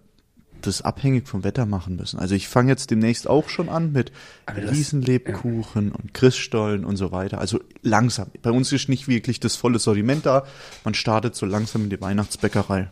das 0.60 0.82
abhängig 0.82 1.26
vom 1.26 1.42
Wetter 1.42 1.66
machen 1.66 1.96
müssen. 1.96 2.18
Also 2.18 2.34
ich 2.36 2.48
fange 2.48 2.70
jetzt 2.70 2.90
demnächst 2.90 3.28
auch 3.28 3.48
schon 3.48 3.68
an 3.68 3.92
mit 3.92 4.12
Riesenlebkuchen 4.56 5.90
und 5.92 6.14
Christstollen 6.14 6.84
und 6.84 6.96
so 6.96 7.10
weiter. 7.12 7.38
Also 7.38 7.60
langsam. 7.82 8.28
Bei 8.42 8.50
uns 8.50 8.72
ist 8.72 8.88
nicht 8.88 9.08
wirklich 9.08 9.40
das 9.40 9.56
volle 9.56 9.78
Sortiment 9.78 10.26
da. 10.26 10.44
Man 10.84 10.94
startet 10.94 11.34
so 11.34 11.46
langsam 11.46 11.84
in 11.84 11.90
die 11.90 12.00
Weihnachtsbäckerei. 12.00 12.90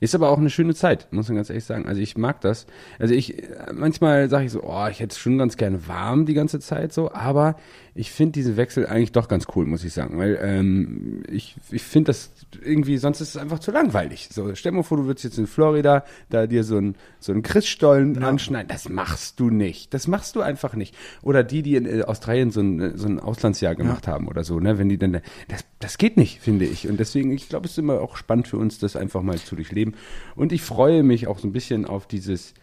Ist 0.00 0.14
aber 0.14 0.30
auch 0.30 0.38
eine 0.38 0.50
schöne 0.50 0.74
Zeit, 0.74 1.08
muss 1.10 1.28
man 1.28 1.36
ganz 1.36 1.50
ehrlich 1.50 1.64
sagen. 1.64 1.86
Also 1.86 2.00
ich 2.00 2.16
mag 2.16 2.40
das. 2.40 2.66
Also 2.98 3.14
ich, 3.14 3.42
manchmal 3.74 4.28
sage 4.28 4.46
ich 4.46 4.52
so, 4.52 4.62
oh, 4.62 4.86
ich 4.90 5.00
hätte 5.00 5.12
es 5.12 5.18
schon 5.18 5.38
ganz 5.38 5.56
gerne 5.56 5.86
warm 5.88 6.26
die 6.26 6.34
ganze 6.34 6.60
Zeit 6.60 6.92
so, 6.92 7.12
aber 7.12 7.56
ich 7.94 8.10
finde 8.10 8.32
diesen 8.32 8.56
Wechsel 8.56 8.86
eigentlich 8.86 9.12
doch 9.12 9.26
ganz 9.26 9.46
cool, 9.54 9.64
muss 9.64 9.82
ich 9.82 9.92
sagen. 9.92 10.18
Weil 10.18 10.38
ähm, 10.42 11.22
ich, 11.30 11.56
ich 11.70 11.82
finde 11.82 12.08
das 12.08 12.30
irgendwie, 12.62 12.98
sonst 12.98 13.20
ist 13.20 13.30
es 13.30 13.36
einfach 13.38 13.58
zu 13.58 13.70
langweilig. 13.70 14.28
So, 14.30 14.54
stell 14.54 14.72
dir 14.72 14.76
mal 14.76 14.82
vor, 14.82 14.98
du 14.98 15.06
würdest 15.06 15.24
jetzt 15.24 15.38
in 15.38 15.46
Florida 15.46 16.04
da 16.28 16.46
dir 16.46 16.62
so 16.62 16.76
einen 16.76 16.96
so 17.18 17.32
einen 17.32 17.42
Christstollen 17.42 18.22
anschneiden. 18.22 18.68
Das 18.68 18.88
machst 18.88 19.40
du 19.40 19.50
nicht. 19.50 19.94
Das 19.94 20.08
machst 20.08 20.36
du 20.36 20.42
einfach 20.42 20.74
nicht. 20.74 20.94
Oder 21.22 21.42
die, 21.42 21.62
die 21.62 21.76
in 21.76 21.86
äh, 21.86 22.02
Australien 22.02 22.50
so 22.50 22.60
ein, 22.60 22.80
äh, 22.80 22.92
so 22.96 23.08
ein 23.08 23.18
Auslandsjahr 23.18 23.74
gemacht 23.74 24.06
haben 24.06 24.28
oder 24.28 24.44
so, 24.44 24.60
ne? 24.60 24.78
Wenn 24.78 24.90
die 24.90 24.98
dann, 24.98 25.20
das, 25.48 25.64
das 25.78 25.96
geht 25.98 26.18
nicht, 26.18 26.40
finde 26.40 26.66
ich. 26.66 26.88
Und 26.88 27.00
deswegen, 27.00 27.32
ich 27.32 27.48
glaube, 27.48 27.64
es 27.64 27.72
ist 27.72 27.78
immer 27.78 28.00
auch 28.00 28.16
spannend 28.16 28.48
für 28.48 28.58
uns, 28.58 28.78
das 28.78 28.96
einfach 28.96 29.22
mal 29.22 29.38
zu 29.38 29.56
durchleben. 29.66 29.94
Und 30.34 30.52
ich 30.52 30.62
freue 30.62 31.02
mich 31.02 31.26
auch 31.26 31.38
so 31.38 31.48
ein 31.48 31.52
bisschen 31.52 31.84
auf 31.84 32.06
dieses, 32.06 32.54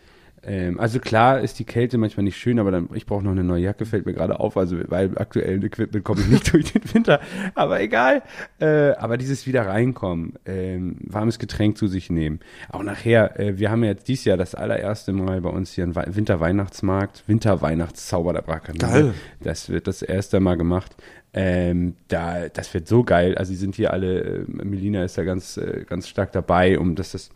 ähm, 0.46 0.80
also 0.80 1.00
klar 1.00 1.40
ist 1.40 1.60
die 1.60 1.64
Kälte 1.66 1.98
manchmal 1.98 2.24
nicht 2.26 2.38
schön, 2.38 2.60
aber 2.60 2.72
dann, 2.72 2.90
ich 2.94 3.06
brauche 3.06 3.24
noch 3.24 3.32
eine 3.32 3.44
neue 3.44 3.64
Jacke, 3.64 3.86
fällt 3.86 4.06
mir 4.06 4.14
gerade 4.14 4.40
auf, 4.40 4.58
also 4.58 4.78
weil 4.88 5.18
aktuellen 5.18 5.64
Equipment 5.64 6.04
komme 6.04 6.22
ich 6.22 6.28
nicht 6.28 6.54
durch 6.54 6.72
den 6.74 6.82
Winter, 6.94 7.20
aber 7.56 7.82
egal. 7.82 8.22
Äh, 8.60 8.92
aber 8.92 9.18
dieses 9.18 9.48
wieder 9.48 9.66
reinkommen, 9.66 10.34
ähm, 10.46 10.98
warmes 11.02 11.40
Getränk 11.40 11.78
zu 11.78 11.88
sich 11.88 12.10
nehmen. 12.10 12.40
Auch 12.70 12.84
nachher, 12.84 13.40
äh, 13.40 13.58
wir 13.58 13.72
haben 13.72 13.84
ja 13.84 13.92
jetzt 13.92 14.08
dieses 14.08 14.26
Jahr 14.26 14.38
das 14.38 14.56
allererste 14.56 15.14
Mal 15.14 15.42
bei 15.42 15.50
uns 15.50 15.72
hier 15.72 15.84
einen 15.86 15.96
Wei- 15.96 16.08
Winterweihnachtsmarkt, 16.10 17.24
Winterweihnachtszauber 17.28 18.34
der 18.34 18.42
Brakanine. 18.42 18.84
Geil. 18.86 19.14
Das 19.42 19.70
wird 19.70 19.88
das 19.88 20.02
erste 20.02 20.40
Mal 20.40 20.56
gemacht. 20.58 20.96
Ähm, 21.36 21.96
da, 22.10 22.48
das 22.50 22.72
wird 22.76 22.88
so 22.88 23.04
geil. 23.04 23.36
Also, 23.36 23.52
die 23.52 23.58
sind 23.58 23.76
hier 23.76 23.92
alle, 23.92 24.20
äh, 24.22 24.46
Melina 24.48 25.04
ist 25.04 25.18
da 25.18 25.24
ganz, 25.24 25.58
äh, 25.58 25.84
ganz 25.88 26.08
stark 26.08 26.32
dabei, 26.32 26.78
um 26.78 26.94
dass 26.96 27.14
das 27.14 27.32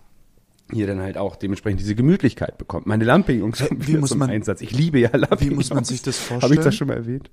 hier 0.72 0.88
dann 0.88 1.02
halt 1.02 1.18
auch 1.18 1.36
dementsprechend 1.36 1.80
diese 1.80 1.96
Gemütlichkeit 1.96 2.58
bekommt. 2.58 2.86
Meine 2.88 3.04
Lampions 3.06 3.66
kommen 3.68 3.88
wie 3.88 3.98
muss 3.98 4.10
zum 4.10 4.20
man- 4.20 4.30
Einsatz. 4.30 4.62
Ich 4.62 4.72
liebe 4.72 5.00
ja 5.00 5.10
Lampions. 5.16 5.42
Wie 5.42 5.56
muss 5.56 5.70
man 5.70 5.84
sich 5.84 6.02
das 6.02 6.18
Habe 6.30 6.36
ich 6.36 6.42
vorstellen? 6.42 6.64
das 6.66 6.76
schon 6.76 6.88
mal 6.88 6.98
erwähnt? 6.98 7.30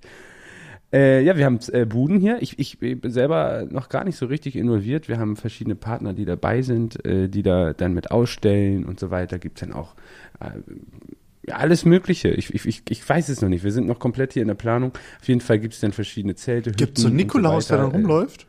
Äh, 0.92 1.24
ja, 1.24 1.36
wir 1.36 1.44
haben 1.46 1.58
äh, 1.72 1.86
Buden 1.86 2.20
hier. 2.20 2.38
Ich, 2.40 2.58
ich 2.60 2.78
bin 2.78 3.10
selber 3.10 3.66
noch 3.68 3.88
gar 3.88 4.04
nicht 4.04 4.16
so 4.16 4.26
richtig 4.26 4.54
involviert. 4.54 5.08
Wir 5.08 5.18
haben 5.18 5.34
verschiedene 5.34 5.74
Partner, 5.74 6.12
die 6.12 6.24
dabei 6.24 6.62
sind, 6.62 7.04
äh, 7.04 7.28
die 7.28 7.42
da 7.42 7.72
dann 7.72 7.94
mit 7.94 8.12
ausstellen 8.12 8.84
und 8.84 9.00
so 9.00 9.10
weiter. 9.10 9.40
Gibt's 9.40 9.60
dann 9.60 9.72
auch 9.72 9.96
äh, 10.38 11.50
alles 11.50 11.84
Mögliche. 11.84 12.28
Ich, 12.30 12.54
ich, 12.54 12.64
ich, 12.66 12.82
ich 12.88 13.08
weiß 13.08 13.28
es 13.28 13.40
noch 13.42 13.48
nicht. 13.48 13.64
Wir 13.64 13.72
sind 13.72 13.88
noch 13.88 13.98
komplett 13.98 14.34
hier 14.34 14.42
in 14.42 14.48
der 14.48 14.54
Planung. 14.54 14.92
Auf 15.20 15.26
jeden 15.26 15.40
Fall 15.40 15.58
gibt's 15.58 15.80
dann 15.80 15.90
verschiedene 15.92 16.36
Zelte. 16.36 16.70
Gibt 16.70 16.98
so 16.98 17.06
und 17.08 17.12
so 17.12 17.16
Nikolaus, 17.16 17.66
der 17.66 17.78
weiter. 17.78 17.88
da 17.90 17.96
rumläuft? 17.96 18.46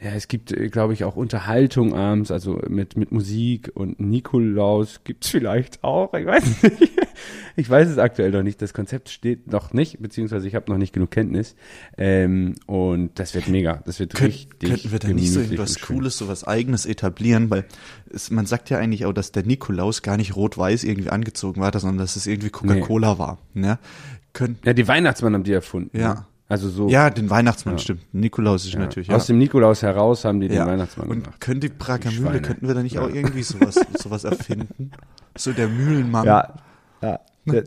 Ja, 0.00 0.10
es 0.10 0.28
gibt, 0.28 0.52
äh, 0.52 0.68
glaube 0.68 0.92
ich, 0.92 1.04
auch 1.04 1.16
Unterhaltung 1.16 1.94
abends, 1.94 2.30
also 2.30 2.60
mit, 2.68 2.96
mit 2.96 3.12
Musik 3.12 3.70
und 3.74 4.00
Nikolaus 4.00 5.00
gibt's 5.04 5.28
vielleicht 5.30 5.84
auch. 5.84 6.12
Ich 6.14 6.26
weiß 6.26 6.62
nicht. 6.62 6.92
Ich 7.56 7.70
weiß 7.70 7.88
es 7.88 7.98
aktuell 7.98 8.32
noch 8.32 8.42
nicht. 8.42 8.60
Das 8.60 8.74
Konzept 8.74 9.08
steht 9.08 9.46
noch 9.50 9.72
nicht, 9.72 10.00
beziehungsweise 10.00 10.48
ich 10.48 10.56
habe 10.56 10.70
noch 10.70 10.78
nicht 10.78 10.92
genug 10.92 11.12
Kenntnis. 11.12 11.54
Ähm, 11.96 12.56
und 12.66 13.18
das 13.18 13.34
wird 13.34 13.48
mega. 13.48 13.82
Das 13.86 14.00
wird 14.00 14.14
Könnt, 14.14 14.32
richtig. 14.32 14.68
könnten 14.68 14.92
wir 14.92 14.98
da 14.98 15.08
nicht 15.08 15.30
so 15.30 15.40
schön. 15.42 15.86
Cooles, 15.86 16.18
so 16.18 16.26
was 16.26 16.44
Eigenes 16.44 16.84
etablieren? 16.84 17.50
Weil 17.50 17.64
es, 18.12 18.30
man 18.30 18.46
sagt 18.46 18.70
ja 18.70 18.78
eigentlich 18.78 19.06
auch, 19.06 19.12
dass 19.12 19.30
der 19.30 19.44
Nikolaus 19.44 20.02
gar 20.02 20.16
nicht 20.16 20.34
rot-weiß 20.34 20.82
irgendwie 20.82 21.10
angezogen 21.10 21.60
war, 21.60 21.72
sondern 21.78 21.98
dass 21.98 22.16
es 22.16 22.26
irgendwie 22.26 22.50
Coca-Cola 22.50 23.18
war. 23.18 23.38
Ne? 23.54 23.78
Ja, 24.64 24.72
die 24.72 24.88
Weihnachtsmann 24.88 25.34
haben 25.34 25.44
die 25.44 25.52
erfunden. 25.52 25.96
Ja. 25.96 26.14
Ne? 26.14 26.26
Also 26.48 26.68
so. 26.68 26.88
ja, 26.88 27.08
den 27.10 27.30
Weihnachtsmann, 27.30 27.76
Ja. 27.76 27.82
stimmt. 27.82 28.02
Nikolaus 28.14 28.66
ist 28.66 28.74
ja. 28.74 28.78
natürlich, 28.80 29.08
ja. 29.08 29.16
Aus 29.16 29.26
dem 29.26 29.38
Nikolaus 29.38 29.82
heraus 29.82 30.24
haben 30.24 30.40
die 30.40 30.48
den. 30.48 30.64
Weihnachtsmann 30.66 31.08
Und 31.08 31.24
gemacht. 31.24 31.40
können 31.40 31.60
die 31.60 31.70
Prager 31.70 32.10
Die 32.10 32.16
Mühle, 32.18 32.26
Schweine. 32.32 32.42
könnten 32.42 32.68
wir 32.68 32.74
da 32.74 32.82
nicht 32.82 32.98
auch 32.98 33.08
irgendwie 33.08 33.42
sowas, 33.42 33.76
sowas 33.98 34.24
erfinden? 34.24 34.90
So 35.36 35.52
der 35.52 35.68
Mühlenmann. 35.68 36.26
Ja. 36.26 36.54
Ja. 37.02 37.20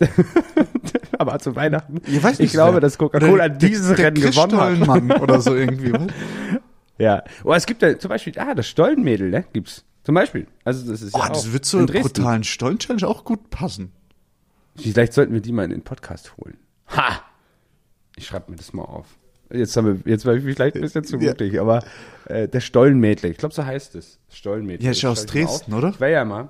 Aber 1.20 1.40
zu 1.40 1.56
Weihnachten. 1.56 2.02
Ich 2.06 2.22
weiß 2.22 2.40
nicht, 2.40 2.48
ich 2.48 2.52
glaube, 2.54 2.80
dass 2.80 2.98
Coca-Cola 2.98 3.50
dieses 3.50 3.96
der 3.96 4.06
Rennen 4.08 4.22
gewonnen 4.22 4.88
hat. 5.12 5.22
Oder 5.22 5.42
so 5.42 5.56
irgendwie. 5.56 5.94
was? 5.94 6.08
Ja. 7.00 7.24
Oh, 7.44 7.54
es 7.54 7.66
gibt 7.66 7.82
ja 7.82 7.98
zum 7.98 8.10
Beispiel, 8.10 8.34
ah, 8.40 8.54
das 8.56 8.68
Stollenmädel, 8.68 9.30
ne? 9.30 9.46
Gibt's. 9.54 9.84
Zum 10.04 10.16
Beispiel. 10.16 10.48
Also 10.64 10.90
das 10.90 11.02
ist 11.02 11.14
Oh, 11.14 11.20
ja 11.20 11.30
das 11.30 11.52
wird 11.52 11.66
zur 11.66 11.82
in 11.82 11.88
Dresden. 11.88 12.14
brutalen 12.14 12.44
Stollen-Challenge 12.44 13.08
auch 13.08 13.24
gut 13.24 13.50
passen. 13.50 13.92
Vielleicht 14.76 15.14
sollten 15.14 15.34
wir 15.34 15.42
die 15.42 15.52
mal 15.52 15.66
in 15.66 15.72
den 15.72 15.82
Podcast 15.84 16.36
holen. 16.38 16.58
Ha! 16.96 17.22
Ich 18.18 18.26
schreibe 18.28 18.52
mir 18.52 18.58
das 18.58 18.74
mal 18.74 18.84
auf. 18.84 19.06
Jetzt 19.50 19.78
haben 19.78 20.04
wir, 20.04 20.12
jetzt 20.12 20.26
war 20.26 20.34
ich 20.36 20.44
vielleicht 20.44 20.76
ein 20.76 20.82
bisschen 20.82 21.06
zu 21.06 21.18
Ja. 21.18 21.30
mutig, 21.30 21.58
aber 21.60 21.82
äh, 22.26 22.50
der 22.50 22.60
Stollenmädel, 22.60 23.32
ich 23.32 23.38
glaube, 23.38 23.56
so 23.56 23.64
heißt 23.66 23.96
es. 23.96 24.20
Stollenmädel. 24.30 24.84
Ja, 24.86 24.92
ist 24.92 25.06
aus 25.06 25.26
Dresden, 25.26 25.72
auf. 25.72 25.78
oder? 25.80 25.90
Ich 25.92 26.02
war 26.02 26.10
ja 26.10 26.26
mal. 26.26 26.50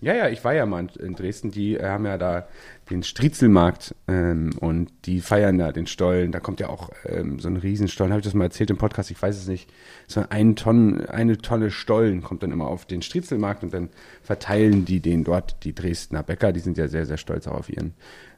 Ja, 0.00 0.14
ja, 0.14 0.28
ich 0.28 0.44
war 0.44 0.52
ja 0.54 0.66
mal 0.66 0.86
in- 0.98 1.14
Dresden. 1.14 1.50
Die 1.50 1.74
äh, 1.76 1.84
haben 1.88 2.04
ja 2.04 2.18
da 2.18 2.46
den 2.90 3.02
Striezelmarkt 3.02 3.94
ähm, 4.06 4.50
und 4.60 4.90
die 5.06 5.20
feiern 5.20 5.58
da 5.58 5.72
den 5.72 5.86
Stollen. 5.86 6.32
Da 6.32 6.40
kommt 6.40 6.60
ja 6.60 6.68
auch 6.68 6.90
ähm, 7.06 7.38
so 7.38 7.48
ein 7.48 7.56
Riesenstollen. 7.56 8.12
Habe 8.12 8.20
ich 8.20 8.24
das 8.26 8.34
mal 8.34 8.44
erzählt 8.44 8.70
im 8.70 8.76
Podcast? 8.76 9.10
Ich 9.10 9.20
weiß 9.20 9.36
es 9.36 9.48
nicht. 9.48 9.70
So 10.06 10.22
ein 10.28 10.54
Tonnen, 10.54 11.06
eine 11.06 11.38
Tonne 11.38 11.70
Stollen 11.70 12.22
kommt 12.22 12.42
dann 12.42 12.52
immer 12.52 12.66
auf 12.66 12.84
den 12.84 13.00
Striezelmarkt 13.02 13.62
und 13.64 13.72
dann 13.72 13.88
verteilen 14.22 14.84
die 14.84 15.00
den 15.00 15.24
dort, 15.24 15.64
die 15.64 15.74
Dresdner 15.74 16.22
Bäcker. 16.22 16.52
Die 16.52 16.60
sind 16.60 16.76
ja 16.78 16.88
sehr, 16.88 17.06
sehr 17.06 17.16
stolz 17.16 17.46
auch 17.48 17.54
auf 17.58 17.70
ihren, 17.70 17.94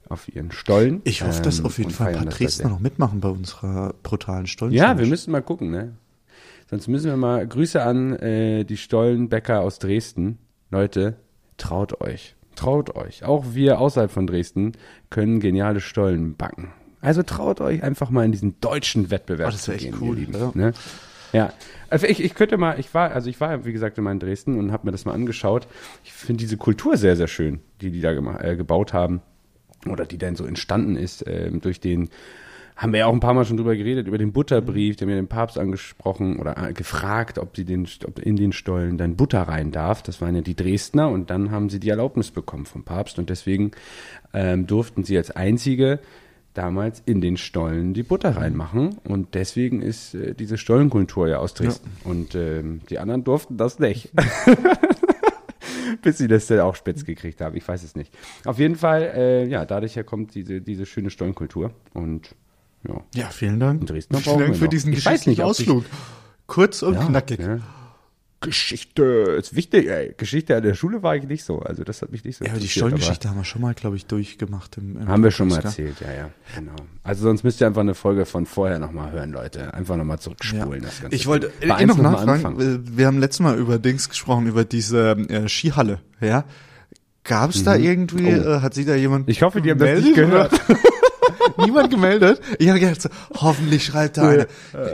auf 0.08 0.28
ihren 0.34 0.52
Stollen. 0.52 1.00
Ich 1.04 1.22
hoffe, 1.22 1.42
dass 1.42 1.58
Ähm, 1.58 1.66
auf 1.66 1.78
jeden 1.78 1.90
Fall 1.90 2.08
ein 2.08 2.14
paar 2.14 2.24
Dresdner 2.26 2.70
noch 2.70 2.80
mitmachen 2.80 3.20
bei 3.20 3.28
unserer 3.28 3.94
brutalen 4.02 4.46
Stollen. 4.46 4.72
Ja, 4.72 4.96
wir 4.98 5.06
müssen 5.06 5.32
mal 5.32 5.42
gucken, 5.42 5.70
ne? 5.70 5.92
Sonst 6.70 6.86
müssen 6.86 7.06
wir 7.06 7.16
mal 7.16 7.46
Grüße 7.46 7.82
an 7.82 8.14
äh, 8.16 8.64
die 8.64 8.76
Stollenbäcker 8.76 9.60
aus 9.60 9.78
Dresden. 9.78 10.38
Leute, 10.70 11.16
traut 11.58 12.00
euch. 12.00 12.34
Traut 12.56 12.96
euch. 12.96 13.24
Auch 13.24 13.44
wir 13.52 13.78
außerhalb 13.80 14.10
von 14.10 14.26
Dresden 14.26 14.72
können 15.10 15.38
geniale 15.40 15.80
Stollen 15.80 16.34
backen. 16.36 16.72
Also 17.00 17.22
traut 17.22 17.60
euch 17.60 17.82
einfach 17.84 18.10
mal 18.10 18.24
in 18.24 18.32
diesen 18.32 18.60
deutschen 18.60 19.10
Wettbewerb 19.10 19.48
Oh, 19.48 19.52
das 19.52 19.62
zu 19.62 19.68
wär 19.70 19.76
echt 19.76 19.84
gehen, 19.84 19.94
cool, 20.00 20.18
ihr 20.18 20.26
Lieben. 20.26 20.32
ja. 20.40 20.50
Ne? 20.54 20.72
Ja, 21.32 21.52
also 21.90 22.06
ich, 22.06 22.24
ich 22.24 22.34
könnte 22.34 22.56
mal, 22.56 22.80
ich 22.80 22.92
war, 22.94 23.12
also 23.12 23.28
ich 23.28 23.38
war, 23.40 23.64
wie 23.66 23.72
gesagt, 23.72 23.98
immer 23.98 24.10
in 24.10 24.18
Dresden 24.18 24.58
und 24.58 24.72
habe 24.72 24.86
mir 24.86 24.92
das 24.92 25.04
mal 25.04 25.12
angeschaut. 25.12 25.68
Ich 26.02 26.12
finde 26.12 26.38
diese 26.40 26.56
Kultur 26.56 26.96
sehr, 26.96 27.16
sehr 27.16 27.28
schön, 27.28 27.60
die 27.82 27.90
die 27.90 28.00
da 28.00 28.10
gema- 28.12 28.42
äh, 28.42 28.56
gebaut 28.56 28.92
haben 28.94 29.20
oder 29.86 30.06
die 30.06 30.16
dann 30.18 30.36
so 30.36 30.46
entstanden 30.46 30.96
ist 30.96 31.22
ähm, 31.28 31.60
durch 31.60 31.80
den 31.80 32.08
haben 32.78 32.92
wir 32.92 33.00
ja 33.00 33.06
auch 33.06 33.12
ein 33.12 33.18
paar 33.18 33.34
Mal 33.34 33.44
schon 33.44 33.56
drüber 33.56 33.74
geredet, 33.74 34.06
über 34.06 34.18
den 34.18 34.32
Butterbrief, 34.32 34.94
der 34.94 35.08
mir 35.08 35.16
den 35.16 35.26
Papst 35.26 35.58
angesprochen 35.58 36.38
oder 36.38 36.56
äh, 36.56 36.72
gefragt, 36.72 37.38
ob 37.38 37.56
sie 37.56 37.64
den, 37.64 37.88
ob 38.06 38.20
in 38.20 38.36
den 38.36 38.52
Stollen 38.52 38.96
dann 38.96 39.16
Butter 39.16 39.42
rein 39.42 39.72
darf. 39.72 40.00
Das 40.04 40.20
waren 40.20 40.36
ja 40.36 40.42
die 40.42 40.54
Dresdner 40.54 41.08
und 41.10 41.28
dann 41.28 41.50
haben 41.50 41.70
sie 41.70 41.80
die 41.80 41.88
Erlaubnis 41.88 42.30
bekommen 42.30 42.66
vom 42.66 42.84
Papst 42.84 43.18
und 43.18 43.30
deswegen 43.30 43.72
ähm, 44.32 44.68
durften 44.68 45.02
sie 45.02 45.16
als 45.16 45.32
einzige 45.32 45.98
damals 46.54 47.02
in 47.04 47.20
den 47.20 47.36
Stollen 47.36 47.94
die 47.94 48.04
Butter 48.04 48.36
reinmachen 48.36 48.98
und 49.02 49.34
deswegen 49.34 49.82
ist 49.82 50.14
äh, 50.14 50.34
diese 50.34 50.56
Stollenkultur 50.56 51.26
ja 51.28 51.38
aus 51.38 51.54
Dresden 51.54 51.90
und 52.04 52.36
ähm, 52.36 52.80
die 52.90 53.00
anderen 53.00 53.24
durften 53.24 53.56
das 53.56 53.80
nicht. 53.80 54.10
Bis 56.02 56.18
sie 56.18 56.28
das 56.28 56.46
dann 56.46 56.60
auch 56.60 56.76
spitz 56.76 57.04
gekriegt 57.04 57.40
haben. 57.40 57.56
Ich 57.56 57.66
weiß 57.66 57.82
es 57.82 57.96
nicht. 57.96 58.14
Auf 58.44 58.60
jeden 58.60 58.76
Fall, 58.76 59.02
äh, 59.02 59.46
ja, 59.48 59.64
dadurch 59.64 59.98
kommt 60.06 60.36
diese, 60.36 60.60
diese 60.60 60.86
schöne 60.86 61.10
Stollenkultur. 61.10 61.72
Und 61.92 62.36
ja. 62.86 63.00
Ja, 63.14 63.28
vielen 63.30 63.58
Dank. 63.60 63.86
Brauchen 63.86 64.22
vielen 64.22 64.38
Dank 64.38 64.56
für 64.56 64.68
diesen 64.68 64.92
geschichtlichen 64.92 65.42
Ausflug. 65.42 65.84
Kurz 66.46 66.82
und 66.82 66.94
ja, 66.94 67.04
knackig. 67.04 67.40
Ja. 67.40 67.58
Geschichte 68.40 69.02
ist 69.36 69.56
wichtig, 69.56 69.88
ey. 69.88 70.14
Geschichte 70.16 70.54
an 70.56 70.62
der 70.62 70.74
Schule 70.74 71.02
war 71.02 71.16
ich 71.16 71.24
nicht 71.24 71.42
so. 71.42 71.58
Also 71.58 71.82
das 71.82 72.02
hat 72.02 72.12
mich 72.12 72.24
nicht 72.24 72.36
so 72.36 72.44
Ja, 72.44 72.52
aber 72.52 72.60
die 72.60 72.68
Stollengeschichte 72.68 73.28
haben 73.28 73.36
wir 73.36 73.44
schon 73.44 73.62
mal, 73.62 73.74
glaube 73.74 73.96
ich, 73.96 74.06
durchgemacht. 74.06 74.76
Im, 74.76 74.96
im 74.96 75.08
Haben 75.08 75.24
wir 75.24 75.32
schon 75.32 75.48
mal 75.48 75.58
erzählt, 75.60 75.96
ja, 76.00 76.12
ja. 76.12 76.30
Genau. 76.54 76.76
Also 77.02 77.24
sonst 77.24 77.42
müsst 77.42 77.60
ihr 77.60 77.66
einfach 77.66 77.80
eine 77.80 77.94
Folge 77.94 78.26
von 78.26 78.46
vorher 78.46 78.78
nochmal 78.78 79.10
hören, 79.10 79.32
Leute. 79.32 79.74
Einfach 79.74 79.96
nochmal 79.96 80.20
zurückspulen. 80.20 80.82
Das 80.82 81.00
Ganze. 81.00 81.16
Ich 81.16 81.26
wollte 81.26 81.50
Bei 81.66 81.80
eh 81.80 81.86
noch 81.86 81.96
noch 81.96 82.12
mal 82.12 82.26
nachfragen. 82.26 82.60
äh, 82.60 82.96
Wir 82.96 83.06
haben 83.08 83.18
letztes 83.18 83.40
Mal 83.40 83.58
über 83.58 83.80
Dings 83.80 84.08
gesprochen, 84.08 84.46
über 84.46 84.64
diese 84.64 85.16
äh, 85.28 85.48
Skihalle. 85.48 85.98
Ja, 86.20 86.44
gab 87.24 87.50
es 87.50 87.64
da 87.64 87.74
irgendwie? 87.74 88.36
Oh. 88.36 88.50
Äh, 88.56 88.60
hat 88.60 88.72
sich 88.72 88.86
da 88.86 88.94
jemand? 88.94 89.28
Ich 89.28 89.42
hoffe, 89.42 89.60
die 89.60 89.72
haben 89.72 89.78
das 89.80 90.00
nicht 90.00 90.14
gehört. 90.14 90.52
Niemand 91.56 91.90
gemeldet? 91.90 92.40
Ich 92.58 92.68
habe 92.68 92.80
gedacht, 92.80 93.02
so, 93.02 93.08
hoffentlich 93.40 93.84
schreibt 93.84 94.18
da 94.18 94.28
einer. 94.28 94.46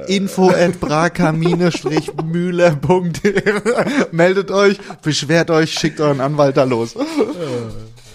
Info 0.07 0.51
at 0.51 0.81
braka-mühle.de 0.81 3.55
Meldet 4.13 4.51
euch, 4.51 4.79
beschwert 5.03 5.51
euch, 5.51 5.73
schickt 5.73 6.01
euren 6.01 6.21
Anwalt 6.21 6.57
da 6.57 6.65
los. 6.65 6.95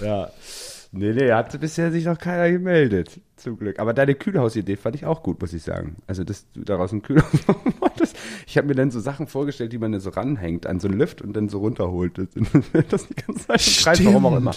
Ja. 0.03 0.29
Nee, 0.91 1.13
nee, 1.13 1.31
hat 1.31 1.57
bisher 1.59 1.91
sich 1.91 2.05
noch 2.05 2.17
keiner 2.17 2.49
gemeldet. 2.49 3.21
Zum 3.35 3.59
Glück. 3.59 3.77
Aber 3.79 3.93
deine 3.93 4.15
Kühlhausidee 4.15 4.75
fand 4.75 4.95
ich 4.95 5.05
auch 5.05 5.21
gut, 5.21 5.39
muss 5.39 5.53
ich 5.53 5.61
sagen. 5.61 5.97
Also, 6.07 6.23
dass 6.23 6.51
du 6.51 6.61
daraus 6.61 6.91
ein 6.91 7.03
Kühlhaus 7.03 7.31
machen 7.47 7.75
wolltest. 7.79 8.17
Ich 8.47 8.57
habe 8.57 8.67
mir 8.67 8.73
dann 8.73 8.89
so 8.89 8.99
Sachen 8.99 9.27
vorgestellt, 9.27 9.71
die 9.71 9.77
man 9.77 9.91
dann 9.91 10.01
so 10.01 10.09
ranhängt 10.09 10.65
an 10.65 10.79
so 10.79 10.87
einen 10.87 10.97
Lift 10.97 11.21
und 11.21 11.33
dann 11.33 11.47
so 11.47 11.59
runterholt. 11.59 12.17
Das 12.17 12.27
die 13.07 13.13
ganze 13.15 13.47
Zeit 13.47 13.67
im 13.67 13.83
Kreis, 13.83 14.03
warum 14.05 14.25
auch 14.25 14.35
immer. 14.37 14.51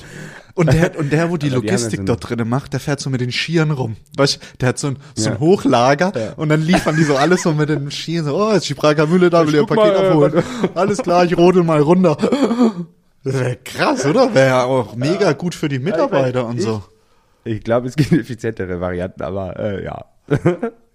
Und 0.54 0.72
der, 0.72 0.98
und 0.98 1.12
der, 1.12 1.30
wo 1.30 1.36
die 1.36 1.46
die 1.48 1.52
ja 1.52 1.56
Logistik 1.56 1.96
so 1.96 2.02
ein- 2.02 2.06
dort 2.06 2.26
drinnen 2.28 2.48
macht, 2.48 2.72
der 2.72 2.80
fährt 2.80 3.00
so 3.00 3.10
mit 3.10 3.20
den 3.20 3.30
Skiern 3.30 3.70
rum. 3.70 3.96
Weißt 4.16 4.36
du, 4.36 4.40
der 4.62 4.70
hat 4.70 4.78
so 4.78 4.86
ein, 4.88 4.96
so 5.14 5.28
ein 5.28 5.34
Ja. 5.34 5.38
Hochlager 5.40 6.12
Ja. 6.18 6.32
und 6.36 6.48
dann 6.48 6.62
liefern 6.62 6.96
die 6.96 7.04
so 7.04 7.14
alles 7.14 7.42
so 7.42 7.52
mit 7.52 7.68
den 7.68 7.90
Skiern. 7.90 8.24
So, 8.24 8.34
oh, 8.36 8.48
jetzt 8.52 8.62
ist 8.62 8.70
die 8.70 8.74
Prager 8.74 9.06
Mühle 9.06 9.28
da, 9.28 9.46
will 9.46 9.54
ihr 9.54 9.60
ein 9.60 9.66
guck 9.66 9.76
Paket 9.76 9.94
mal, 9.98 10.02
äh, 10.04 10.08
abholen. 10.08 10.42
Alles 10.74 10.98
klar, 10.98 11.24
ich 11.26 11.36
rodel 11.36 11.62
mal 11.62 11.80
runter. 11.82 12.16
Das 13.24 13.34
wäre 13.34 13.56
krass, 13.56 14.04
oder? 14.06 14.34
Wäre 14.34 14.46
ja 14.48 14.64
auch 14.64 14.96
mega 14.96 15.32
gut 15.32 15.54
für 15.54 15.68
die 15.68 15.78
Mitarbeiter 15.78 16.46
und 16.46 16.58
ich- 16.58 16.64
so. 16.64 16.82
Ich 17.44 17.62
glaube, 17.64 17.88
es 17.88 17.96
gibt 17.96 18.12
effizientere 18.12 18.80
Varianten, 18.80 19.22
aber 19.22 19.58
äh, 19.58 19.84
ja. 19.84 20.04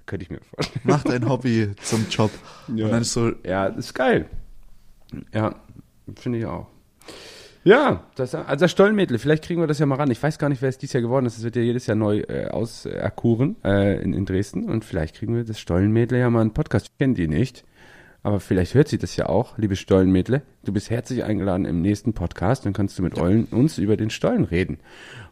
Könnte 0.06 0.24
ich 0.24 0.30
mir 0.30 0.40
vorstellen. 0.56 0.82
Mach 0.86 1.04
dein 1.04 1.28
Hobby 1.28 1.72
zum 1.84 2.08
Job. 2.10 2.32
Ja. 2.74 2.86
Und 2.86 2.92
dann 2.92 3.02
ist 3.02 3.12
so, 3.12 3.32
Ja, 3.44 3.66
ist 3.68 3.94
geil. 3.94 4.26
Ja, 5.34 5.56
finde 6.16 6.40
ich 6.40 6.46
auch. 6.46 6.68
Ja, 7.66 8.06
das, 8.16 8.34
also 8.34 8.64
das 8.64 8.72
Stollenmädel, 8.72 9.20
vielleicht 9.20 9.44
kriegen 9.44 9.60
wir 9.60 9.68
das 9.68 9.80
ja 9.80 9.86
mal 9.86 9.96
ran. 9.96 10.10
Ich 10.10 10.24
weiß 10.24 10.38
gar 10.40 10.48
nicht, 10.48 10.62
wer 10.62 10.70
es 10.70 10.78
dieses 10.78 10.94
Jahr 10.94 11.02
geworden 11.02 11.26
ist. 11.26 11.38
Es 11.38 11.44
wird 11.44 11.58
ja 11.58 11.62
jedes 11.62 11.86
Jahr 11.86 11.96
neu 11.98 12.20
äh, 12.20 12.48
auserkoren 12.48 13.58
äh, 13.66 14.02
in, 14.02 14.14
in 14.14 14.26
Dresden. 14.26 14.70
Und 14.70 14.86
vielleicht 14.86 15.16
kriegen 15.16 15.36
wir 15.36 15.44
das 15.44 15.60
Stollenmädel 15.60 16.18
ja 16.18 16.30
mal 16.30 16.40
einen 16.42 16.54
Podcast. 16.54 16.88
Ich 16.94 16.98
kenne 16.98 17.14
die 17.16 17.28
nicht. 17.28 17.66
Aber 18.28 18.42
vielleicht 18.42 18.74
hört 18.74 18.90
sie 18.90 18.98
das 18.98 19.16
ja 19.16 19.30
auch, 19.30 19.58
liebe 19.58 19.78
Stollenmädle. 19.78 20.42
Du 20.66 20.74
bist 20.74 20.90
herzlich 20.90 21.24
eingeladen 21.24 21.64
im 21.64 21.82
nächsten 21.82 22.12
Podcast. 22.12 22.66
Dann 22.66 22.74
kannst 22.74 23.00
du 23.00 23.04
mit 23.04 23.18
Eulen, 23.18 23.46
uns 23.46 23.78
über 23.78 23.96
den 23.96 24.10
Stollen 24.10 24.44
reden. 24.44 24.80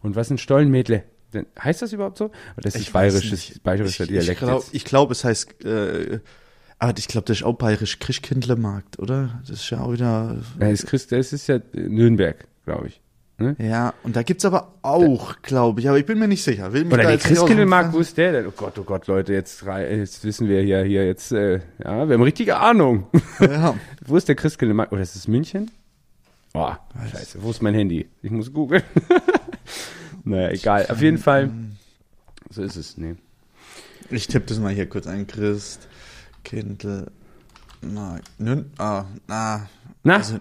Und 0.02 0.16
was 0.16 0.30
sind 0.30 0.40
Stollenmädle? 0.40 1.04
Denn, 1.34 1.46
heißt 1.62 1.82
das 1.82 1.92
überhaupt 1.92 2.18
so? 2.18 2.28
Oder 2.28 2.62
das 2.62 2.76
ist 2.78 2.94
bayerisches, 2.94 3.60
bayerischer 3.60 4.06
ich, 4.06 4.12
Dialekt. 4.12 4.30
ich 4.32 4.38
glaube, 4.38 4.80
glaub, 4.86 5.12
es 5.12 5.26
heißt, 5.26 5.66
äh, 5.66 6.22
aber 6.80 6.98
ich 6.98 7.10
glaube, 7.10 7.26
das 7.26 7.40
ist 7.40 7.44
auch 7.44 7.58
bayerisch 7.58 8.00
Christkindlermarkt, 8.00 8.98
oder? 8.98 9.42
Das 9.42 9.60
ist 9.60 9.70
ja 9.72 9.82
auch 9.82 9.92
wieder, 9.92 10.42
Ja, 10.58 10.72
das, 10.72 10.86
Christ, 10.86 11.12
das 11.12 11.34
ist 11.34 11.48
ja 11.48 11.60
Nürnberg, 11.74 12.48
glaube 12.64 12.88
ich. 12.88 13.02
Ne? 13.38 13.56
ja, 13.60 13.94
und 14.04 14.16
da 14.16 14.24
gibt's 14.24 14.46
aber 14.46 14.76
auch, 14.82 15.42
glaube 15.42 15.82
ich, 15.82 15.90
aber 15.90 16.00
ich 16.00 16.06
bin 16.06 16.18
mir 16.20 16.28
nicht 16.28 16.44
sicher. 16.44 16.72
Will 16.72 16.86
mich 16.86 16.94
Oder 16.94 17.04
der 17.04 17.18
Christkindlmarkt, 17.18 17.92
wo 17.92 18.00
ist 18.00 18.18
der 18.18 18.32
denn? 18.32 18.48
Oh 18.48 18.54
Gott, 18.56 18.80
oh 18.80 18.84
Gott, 18.84 19.08
Leute, 19.08 19.34
jetzt, 19.34 19.62
jetzt 19.62 20.24
wissen 20.24 20.48
wir 20.48 20.62
hier, 20.62 20.84
hier 20.84 21.06
jetzt, 21.06 21.34
äh, 21.34 21.60
ja, 21.84 22.08
wir 22.08 22.14
haben 22.14 22.22
richtige 22.22 22.56
Ahnung. 22.58 23.08
Ja. 23.42 23.76
wo 24.06 24.16
ist 24.16 24.30
der 24.30 24.36
Christkindlmarkt? 24.36 24.94
Oder 24.94 25.02
ist 25.02 25.18
es 25.18 25.28
München? 25.28 25.70
Oh, 26.54 26.72
scheiße, 27.12 27.44
wo 27.44 27.50
ist 27.50 27.62
mein 27.62 27.74
Handy? 27.74 28.08
Ich 28.22 28.32
muss 28.32 28.54
googeln. 28.54 28.84
naja, 30.24 30.52
egal. 30.52 30.88
Auf 30.90 31.02
jeden 31.02 31.18
Fall, 31.18 31.52
so 32.50 32.62
ist 32.62 32.78
es, 32.78 32.98
nee. 32.98 33.16
Ich 34.12 34.28
tippe 34.28 34.46
das 34.46 34.60
mal 34.60 34.72
hier 34.72 34.88
kurz 34.88 35.08
ein. 35.08 35.28
Christ, 35.28 35.90
Kindle, 36.46 37.12
na, 37.82 38.20
Nürn, 38.38 38.72
ah, 38.78 39.04
na, 39.28 39.68
Na, 40.04 40.18
also 40.18 40.40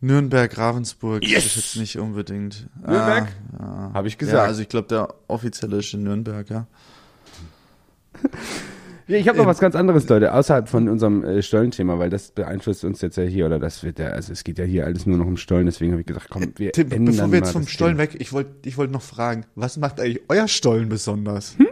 Nürnberg, 0.00 0.56
Ravensburg 0.58 1.24
Yes! 1.26 1.46
ist 1.46 1.56
jetzt 1.56 1.76
nicht 1.76 1.98
unbedingt. 1.98 2.68
Nürnberg? 2.86 3.28
Ah, 3.58 3.62
ja. 3.62 3.90
Habe 3.94 4.08
ich 4.08 4.14
Ja, 4.14 4.18
gesagt. 4.18 4.46
also 4.48 4.62
ich 4.62 4.68
glaube, 4.68 4.88
der 4.88 5.14
offizielle 5.28 5.78
ist 5.78 5.92
in 5.94 6.02
Nürnberg, 6.04 6.48
ja. 6.50 6.66
Ja, 9.08 9.18
ich 9.18 9.28
habe 9.28 9.38
noch 9.38 9.46
was 9.46 9.60
ganz 9.60 9.76
anderes, 9.76 10.08
Leute, 10.08 10.34
außerhalb 10.34 10.68
von 10.68 10.88
unserem 10.88 11.22
äh, 11.22 11.40
Stollenthema, 11.40 11.96
weil 12.00 12.10
das 12.10 12.32
beeinflusst 12.32 12.84
uns 12.84 13.00
jetzt 13.02 13.16
ja 13.16 13.22
hier, 13.22 13.46
oder 13.46 13.60
das 13.60 13.84
wird 13.84 14.00
ja, 14.00 14.06
also 14.08 14.32
es 14.32 14.42
geht 14.42 14.58
ja 14.58 14.64
hier 14.64 14.84
alles 14.84 15.06
nur 15.06 15.16
noch 15.16 15.26
um 15.26 15.36
Stollen, 15.36 15.66
deswegen 15.66 15.92
habe 15.92 16.00
ich 16.00 16.08
gesagt, 16.08 16.26
komm, 16.28 16.52
wir 16.56 16.72
Tim, 16.72 16.90
ändern 16.90 17.14
bevor 17.14 17.30
wir 17.30 17.38
jetzt 17.38 17.46
mal 17.46 17.52
vom 17.52 17.68
Stollen 17.68 17.98
Thema. 17.98 18.10
weg, 18.12 18.20
ich 18.20 18.32
wollte 18.32 18.50
ich 18.68 18.76
wollt 18.76 18.90
noch 18.90 19.02
fragen, 19.02 19.46
was 19.54 19.76
macht 19.76 20.00
eigentlich 20.00 20.22
euer 20.28 20.48
Stollen 20.48 20.88
besonders? 20.88 21.56
Hm? 21.56 21.68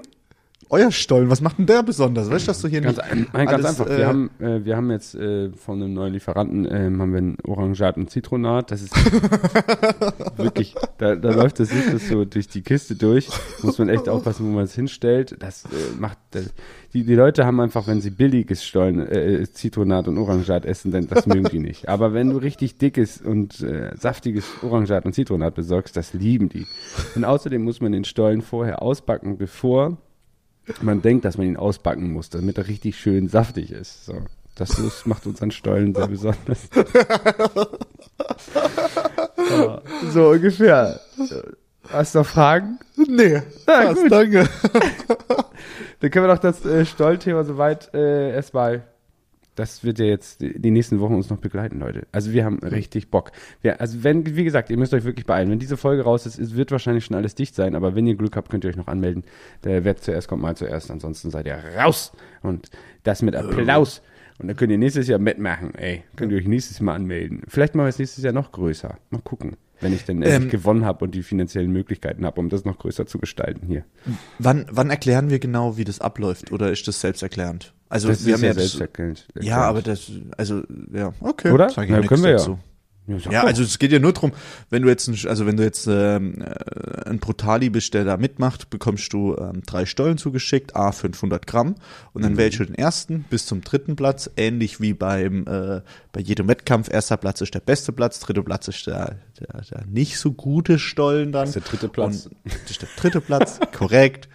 Euer 0.70 0.90
Stollen, 0.90 1.30
was 1.30 1.40
macht 1.40 1.58
denn 1.58 1.66
der 1.66 1.82
besonders? 1.82 2.30
Weißt 2.30 2.46
du, 2.46 2.50
dass 2.50 2.60
du 2.60 2.68
hier 2.68 2.80
Ganz, 2.80 2.96
nicht 2.96 3.10
ein, 3.10 3.26
nein, 3.32 3.46
ganz 3.46 3.64
einfach. 3.64 3.86
äh, 3.86 3.98
wir 3.98 4.06
haben, 4.06 4.30
äh, 4.40 4.64
wir 4.64 4.76
haben 4.76 4.90
jetzt 4.90 5.14
äh, 5.14 5.50
von 5.52 5.82
einem 5.82 5.94
neuen 5.94 6.12
Lieferanten 6.12 6.66
ähm, 6.70 7.00
haben 7.00 7.12
wir 7.12 7.20
ein 7.20 7.36
Orangat 7.46 7.96
und 7.96 8.10
Zitronat. 8.10 8.70
Das 8.70 8.82
ist 8.82 8.94
wirklich, 10.36 10.74
da, 10.98 11.16
da 11.16 11.30
läuft 11.30 11.60
das 11.60 11.72
nicht 11.72 11.92
das 11.92 12.08
so 12.08 12.24
durch 12.24 12.48
die 12.48 12.62
Kiste 12.62 12.94
durch. 12.94 13.28
Muss 13.62 13.78
man 13.78 13.88
echt 13.88 14.08
aufpassen, 14.08 14.46
wo 14.46 14.50
man 14.50 14.64
es 14.64 14.74
hinstellt. 14.74 15.36
Das 15.40 15.64
äh, 15.64 15.68
macht 15.98 16.18
das, 16.32 16.52
die, 16.92 17.04
die 17.04 17.14
Leute 17.14 17.44
haben 17.44 17.60
einfach, 17.60 17.86
wenn 17.86 18.00
sie 18.00 18.10
billiges 18.10 18.64
Stollen, 18.64 19.00
äh, 19.00 19.46
Zitronat 19.52 20.06
und 20.08 20.16
Orangat 20.18 20.64
essen, 20.64 20.92
dann 20.92 21.08
das 21.08 21.26
mögen 21.26 21.48
die 21.50 21.58
nicht. 21.58 21.88
Aber 21.88 22.14
wenn 22.14 22.30
du 22.30 22.36
richtig 22.36 22.78
dickes 22.78 23.20
und 23.20 23.60
äh, 23.60 23.90
saftiges 23.96 24.44
Orangat 24.62 25.04
und 25.04 25.12
Zitronat 25.12 25.54
besorgst, 25.54 25.96
das 25.96 26.14
lieben 26.14 26.48
die. 26.48 26.66
Und 27.14 27.24
außerdem 27.24 27.62
muss 27.62 27.80
man 27.80 27.92
den 27.92 28.04
Stollen 28.04 28.42
vorher 28.42 28.80
ausbacken, 28.82 29.36
bevor 29.38 29.98
man 30.82 31.02
denkt, 31.02 31.24
dass 31.24 31.38
man 31.38 31.46
ihn 31.46 31.56
ausbacken 31.56 32.12
muss, 32.12 32.30
damit 32.30 32.58
er 32.58 32.68
richtig 32.68 32.96
schön 32.98 33.28
saftig 33.28 33.70
ist. 33.70 34.06
So. 34.06 34.22
Das 34.54 34.78
ist, 34.78 35.06
macht 35.06 35.26
unseren 35.26 35.50
Stollen 35.50 35.94
sehr 35.94 36.08
besonders. 36.08 36.68
So 40.10 40.30
ungefähr. 40.30 41.00
Hast 41.90 42.14
du 42.14 42.18
noch 42.20 42.26
Fragen? 42.26 42.78
Nee, 42.96 43.42
Na, 43.66 43.82
passt, 43.82 44.02
gut. 44.02 44.12
danke. 44.12 44.48
Dann 46.00 46.10
können 46.10 46.26
wir 46.26 46.34
doch 46.34 46.40
das 46.40 46.64
äh, 46.64 46.84
Stollthema 46.86 47.44
soweit 47.44 47.92
äh, 47.94 48.32
erstmal. 48.34 48.84
Das 49.54 49.84
wird 49.84 49.98
ja 49.98 50.06
jetzt 50.06 50.40
die 50.40 50.70
nächsten 50.70 50.98
Wochen 51.00 51.14
uns 51.14 51.30
noch 51.30 51.38
begleiten, 51.38 51.78
Leute. 51.78 52.06
Also 52.10 52.32
wir 52.32 52.44
haben 52.44 52.58
richtig 52.58 53.10
Bock. 53.10 53.30
Wir, 53.62 53.80
also 53.80 54.02
wenn, 54.02 54.36
wie 54.36 54.44
gesagt, 54.44 54.70
ihr 54.70 54.76
müsst 54.76 54.92
euch 54.94 55.04
wirklich 55.04 55.26
beeilen. 55.26 55.50
Wenn 55.50 55.60
diese 55.60 55.76
Folge 55.76 56.02
raus 56.02 56.26
ist, 56.26 56.38
es 56.38 56.56
wird 56.56 56.72
wahrscheinlich 56.72 57.04
schon 57.04 57.16
alles 57.16 57.34
dicht 57.34 57.54
sein, 57.54 57.74
aber 57.76 57.94
wenn 57.94 58.06
ihr 58.06 58.16
Glück 58.16 58.36
habt, 58.36 58.50
könnt 58.50 58.64
ihr 58.64 58.70
euch 58.70 58.76
noch 58.76 58.88
anmelden. 58.88 59.24
Der 59.62 59.84
wer 59.84 59.96
zuerst 59.96 60.28
kommt, 60.28 60.42
mal 60.42 60.56
zuerst. 60.56 60.90
Ansonsten 60.90 61.30
seid 61.30 61.46
ihr 61.46 61.56
raus. 61.78 62.12
Und 62.42 62.70
das 63.04 63.22
mit 63.22 63.36
Applaus. 63.36 64.02
Und 64.40 64.48
dann 64.48 64.56
könnt 64.56 64.72
ihr 64.72 64.78
nächstes 64.78 65.06
Jahr 65.06 65.20
mitmachen, 65.20 65.74
ey. 65.76 66.02
Könnt 66.16 66.32
ihr 66.32 66.38
euch 66.38 66.48
nächstes 66.48 66.80
Mal 66.80 66.94
anmelden. 66.96 67.42
Vielleicht 67.46 67.76
machen 67.76 67.86
wir 67.86 67.90
es 67.90 68.00
nächstes 68.00 68.24
Jahr 68.24 68.32
noch 68.32 68.50
größer. 68.50 68.98
Mal 69.10 69.20
gucken. 69.22 69.56
Wenn 69.80 69.92
ich 69.92 70.04
dann 70.04 70.22
endlich 70.22 70.44
Ähm, 70.44 70.50
gewonnen 70.50 70.84
habe 70.84 71.04
und 71.04 71.14
die 71.14 71.22
finanziellen 71.22 71.70
Möglichkeiten 71.70 72.24
habe, 72.24 72.40
um 72.40 72.48
das 72.48 72.64
noch 72.64 72.78
größer 72.78 73.06
zu 73.06 73.18
gestalten 73.18 73.66
hier. 73.66 73.84
Wann, 74.38 74.66
wann 74.70 74.90
erklären 74.90 75.30
wir 75.30 75.38
genau, 75.38 75.76
wie 75.76 75.84
das 75.84 76.00
abläuft? 76.00 76.50
Oder 76.52 76.72
ist 76.72 76.88
das 76.88 77.00
selbsterklärend? 77.00 77.74
Also 77.88 78.08
Das 78.08 78.24
wir 78.24 78.34
haben 78.34 78.44
ja 78.44 78.54
selbsterklärend. 78.54 79.26
ja, 79.40 79.58
aber 79.62 79.82
das, 79.82 80.10
also 80.36 80.62
ja, 80.92 81.12
okay. 81.20 81.50
Oder? 81.50 81.68
Sag 81.70 81.84
ich 81.84 81.90
Na, 81.90 82.00
können 82.02 82.22
wir 82.22 82.30
ja. 82.30 82.36
dazu. 82.38 82.58
Ja, 83.06 83.16
Ja, 83.30 83.44
also 83.44 83.62
es 83.62 83.78
geht 83.78 83.92
ja 83.92 83.98
nur 83.98 84.12
drum, 84.12 84.32
wenn 84.70 84.82
du 84.82 84.88
jetzt, 84.88 85.08
ein, 85.08 85.28
also 85.28 85.46
wenn 85.46 85.56
du 85.56 85.62
jetzt 85.62 85.86
ähm, 85.86 86.40
äh, 86.42 87.08
ein 87.08 87.18
Brutali 87.18 87.68
bist, 87.68 87.92
der 87.94 88.04
da 88.04 88.16
mitmacht, 88.16 88.70
bekommst 88.70 89.12
du 89.12 89.36
ähm, 89.36 89.62
drei 89.66 89.84
Stollen 89.84 90.16
zugeschickt, 90.16 90.74
a 90.74 90.90
500 90.92 91.46
Gramm, 91.46 91.74
und 92.12 92.22
Mhm. 92.22 92.22
dann 92.22 92.36
wählst 92.38 92.60
du 92.60 92.64
den 92.64 92.74
ersten 92.74 93.24
bis 93.28 93.44
zum 93.46 93.60
dritten 93.62 93.94
Platz, 93.96 94.30
ähnlich 94.36 94.80
wie 94.80 94.94
beim 94.94 95.46
äh, 95.46 95.80
bei 96.12 96.20
jedem 96.20 96.48
Wettkampf. 96.48 96.90
Erster 96.90 97.16
Platz 97.18 97.40
ist 97.40 97.54
der 97.54 97.60
beste 97.60 97.92
Platz, 97.92 98.20
dritter 98.20 98.42
Platz 98.42 98.68
ist 98.68 98.86
der, 98.86 99.16
der, 99.40 99.60
der 99.70 99.84
nicht 99.86 100.18
so 100.18 100.32
gute 100.32 100.78
Stollen 100.78 101.32
dann. 101.32 101.42
Das 101.46 101.50
ist 101.50 101.54
der 101.56 101.62
dritte 101.70 101.88
Platz. 101.88 102.26
Und, 102.26 102.36
das 102.62 102.70
ist 102.70 102.82
der 102.82 102.88
dritte 102.96 103.20
Platz, 103.20 103.60
korrekt. 103.76 104.28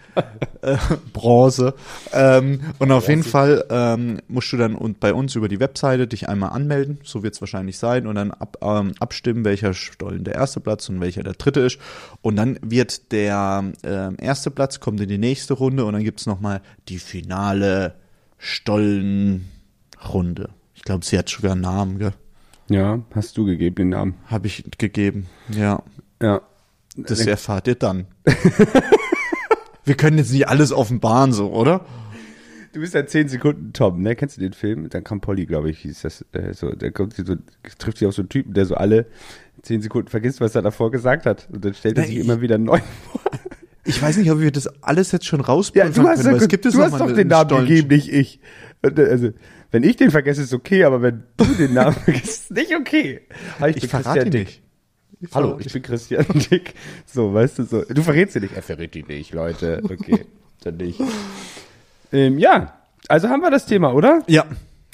Äh, 0.62 0.76
Bronze. 1.12 1.74
Ähm, 2.12 2.60
und 2.78 2.90
auf 2.90 3.08
jeden 3.08 3.22
Fall 3.22 3.64
ähm, 3.70 4.18
musst 4.28 4.52
du 4.52 4.56
dann 4.56 4.74
und 4.74 4.98
bei 5.00 5.14
uns 5.14 5.36
über 5.36 5.48
die 5.48 5.60
Webseite 5.60 6.06
dich 6.08 6.28
einmal 6.28 6.50
anmelden, 6.50 6.98
so 7.04 7.22
wird 7.22 7.34
es 7.34 7.40
wahrscheinlich 7.40 7.78
sein, 7.78 8.06
und 8.08 8.16
dann 8.16 8.32
ab, 8.32 8.56
ähm, 8.60 8.92
abstimmen, 8.98 9.44
welcher 9.44 9.72
Stollen 9.72 10.24
der 10.24 10.34
erste 10.34 10.60
Platz 10.60 10.88
und 10.88 11.00
welcher 11.00 11.22
der 11.22 11.34
dritte 11.34 11.60
ist. 11.60 11.78
Und 12.22 12.36
dann 12.36 12.58
wird 12.62 13.12
der 13.12 13.72
ähm, 13.84 14.16
erste 14.20 14.50
Platz 14.50 14.80
kommt 14.80 15.00
in 15.00 15.08
die 15.08 15.18
nächste 15.18 15.54
Runde 15.54 15.84
und 15.84 15.92
dann 15.92 16.02
gibt's 16.02 16.26
noch 16.26 16.40
nochmal 16.40 16.62
die 16.88 16.98
finale 16.98 17.94
Stollenrunde. 18.38 19.50
Ich 20.74 20.82
glaube, 20.82 21.04
sie 21.04 21.18
hat 21.18 21.28
sogar 21.28 21.52
einen 21.52 21.60
Namen, 21.60 21.98
gell? 21.98 22.14
Ja, 22.70 23.00
hast 23.14 23.36
du 23.36 23.44
gegeben 23.44 23.76
den 23.76 23.90
Namen. 23.90 24.14
Habe 24.26 24.46
ich 24.46 24.64
gegeben. 24.78 25.26
Ja. 25.50 25.82
Ja. 26.22 26.40
Das 26.96 27.20
erfahrt 27.26 27.68
ihr 27.68 27.74
dann. 27.74 28.06
Wir 29.84 29.96
können 29.96 30.16
jetzt 30.18 30.32
nicht 30.32 30.48
alles 30.48 30.72
offenbaren, 30.72 31.32
so, 31.32 31.52
oder? 31.52 31.84
Du 32.72 32.80
bist 32.80 32.94
ja 32.94 33.04
10 33.04 33.28
Sekunden 33.28 33.72
Tom, 33.72 34.00
ne? 34.00 34.14
Kennst 34.14 34.36
du 34.36 34.40
den 34.40 34.52
Film? 34.52 34.88
Dann 34.90 35.02
kam 35.02 35.20
Polly, 35.20 35.44
glaube 35.46 35.70
ich, 35.70 35.80
hieß 35.80 36.02
das. 36.02 36.24
Äh, 36.32 36.54
so, 36.54 36.70
der 36.70 36.92
kommt 36.92 37.14
so, 37.14 37.34
trifft 37.78 37.98
sich 37.98 38.06
auf 38.06 38.14
so 38.14 38.22
einen 38.22 38.28
Typen, 38.28 38.54
der 38.54 38.64
so 38.66 38.74
alle 38.76 39.06
10 39.62 39.82
Sekunden 39.82 40.08
vergisst, 40.08 40.40
was 40.40 40.54
er 40.54 40.62
davor 40.62 40.90
gesagt 40.92 41.26
hat. 41.26 41.48
Und 41.52 41.64
dann 41.64 41.74
stellt 41.74 41.98
er 41.98 42.04
sich 42.04 42.16
ich- 42.18 42.24
immer 42.24 42.40
wieder 42.40 42.58
neu 42.58 42.78
vor. 43.10 43.20
Ich 43.84 44.00
weiß 44.00 44.18
nicht, 44.18 44.30
ob 44.30 44.40
wir 44.40 44.52
das 44.52 44.68
alles 44.82 45.10
jetzt 45.10 45.26
schon 45.26 45.40
Ja, 45.40 45.46
rausbringen 45.46 45.92
du 45.94 46.06
hast, 46.06 46.24
es 46.24 46.48
gibt 46.48 46.64
jetzt 46.64 46.74
du 46.74 46.82
hast 46.82 47.00
doch 47.00 47.10
den 47.12 47.28
Namen 47.28 47.48
Stollen- 47.50 47.66
gegeben, 47.66 47.88
nicht 47.88 48.12
ich. 48.12 48.40
Äh, 48.82 48.90
Also, 49.02 49.30
wenn 49.72 49.82
ich 49.82 49.96
den 49.96 50.10
vergesse, 50.10 50.42
ist 50.42 50.52
okay, 50.54 50.84
aber 50.84 51.02
wenn 51.02 51.22
du 51.38 51.44
den 51.46 51.74
Namen 51.74 51.94
vergisst, 52.04 52.28
ist 52.28 52.50
nicht 52.52 52.74
okay. 52.76 53.22
Hi, 53.58 53.72
Ich 53.74 53.88
verrate 53.88 54.26
ihn 54.26 54.30
Dick. 54.30 54.62
nicht. 55.20 55.34
Hallo, 55.34 55.58
ich 55.58 55.72
bin 55.72 55.82
Christian 55.82 56.24
Dick. 56.50 56.74
So, 57.06 57.34
weißt 57.34 57.58
du 57.58 57.62
so. 57.64 57.82
Du 57.84 58.02
verrätst 58.02 58.36
ihn 58.36 58.42
nicht. 58.42 58.54
Er 58.54 58.62
verrät 58.62 58.94
ihn 58.94 59.06
nicht, 59.08 59.32
Leute. 59.34 59.80
Okay, 59.82 60.24
dann 60.62 60.76
nicht. 60.76 61.00
Ähm, 62.12 62.38
ja, 62.38 62.74
also 63.08 63.28
haben 63.28 63.40
wir 63.42 63.50
das 63.50 63.66
Thema, 63.66 63.92
oder? 63.94 64.22
Ja. 64.26 64.44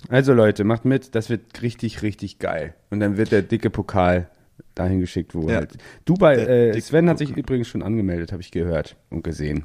Also 0.08 0.32
Leute, 0.34 0.64
macht 0.64 0.84
mit, 0.84 1.14
das 1.14 1.30
wird 1.30 1.62
richtig, 1.62 2.02
richtig 2.02 2.38
geil. 2.38 2.74
Und 2.90 3.00
dann 3.00 3.16
wird 3.16 3.32
der 3.32 3.42
dicke 3.42 3.70
Pokal 3.70 4.28
dahin 4.74 5.00
geschickt, 5.00 5.34
wo 5.34 5.48
Ja. 5.48 5.56
halt. 5.56 5.76
Dubai, 6.04 6.36
äh, 6.36 6.80
Sven 6.80 7.08
hat 7.08 7.18
sich 7.18 7.36
übrigens 7.36 7.68
schon 7.68 7.82
angemeldet, 7.82 8.32
habe 8.32 8.42
ich 8.42 8.50
gehört 8.50 8.96
und 9.10 9.24
gesehen. 9.24 9.64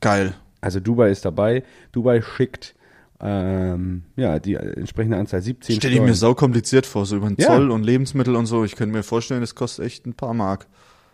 Geil. 0.00 0.34
Also 0.60 0.78
Dubai 0.80 1.10
ist 1.10 1.24
dabei. 1.24 1.62
Dubai 1.92 2.22
schickt 2.22 2.74
ähm, 3.22 4.04
ja 4.16 4.38
die 4.38 4.54
entsprechende 4.54 5.16
Anzahl 5.18 5.42
17 5.42 5.76
Stell 5.76 5.92
ich 5.92 6.00
mir 6.00 6.14
sau 6.14 6.34
kompliziert 6.34 6.86
vor, 6.86 7.04
so 7.04 7.16
über 7.16 7.28
den 7.28 7.36
Ja. 7.38 7.48
Zoll 7.48 7.70
und 7.70 7.82
Lebensmittel 7.84 8.34
und 8.36 8.46
so. 8.46 8.64
Ich 8.64 8.76
könnte 8.76 8.96
mir 8.96 9.02
vorstellen, 9.02 9.40
das 9.40 9.54
kostet 9.54 9.84
echt 9.86 10.06
ein 10.06 10.14
paar 10.14 10.32
Mark. 10.34 10.66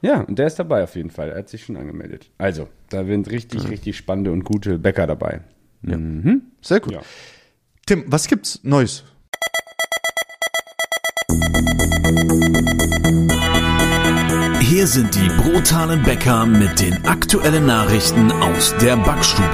Ja, 0.03 0.21
und 0.21 0.39
der 0.39 0.47
ist 0.47 0.57
dabei 0.59 0.85
auf 0.85 0.95
jeden 0.95 1.11
Fall. 1.11 1.31
Er 1.31 1.39
hat 1.39 1.49
sich 1.49 1.65
schon 1.65 1.77
angemeldet. 1.77 2.31
Also, 2.39 2.69
da 2.91 3.05
sind 3.05 3.31
richtig, 3.31 3.69
richtig 3.69 3.97
spannende 3.97 4.31
und 4.31 4.45
gute 4.45 4.79
Bäcker 4.79 5.07
dabei. 5.07 5.41
Mhm. 5.83 6.43
Sehr 6.61 6.81
gut. 6.81 6.93
Ja. 6.93 7.01
Tim, 7.87 8.05
was 8.09 8.27
gibt's 8.27 8.61
Neues? 8.63 9.05
Hier 14.61 14.87
sind 14.87 15.15
die 15.15 15.29
brutalen 15.29 16.03
Bäcker 16.03 16.45
mit 16.45 16.81
den 16.81 17.07
aktuellen 17.07 17.67
Nachrichten 17.67 18.33
aus 18.33 18.75
der 18.81 18.97
Backstube. 18.97 19.49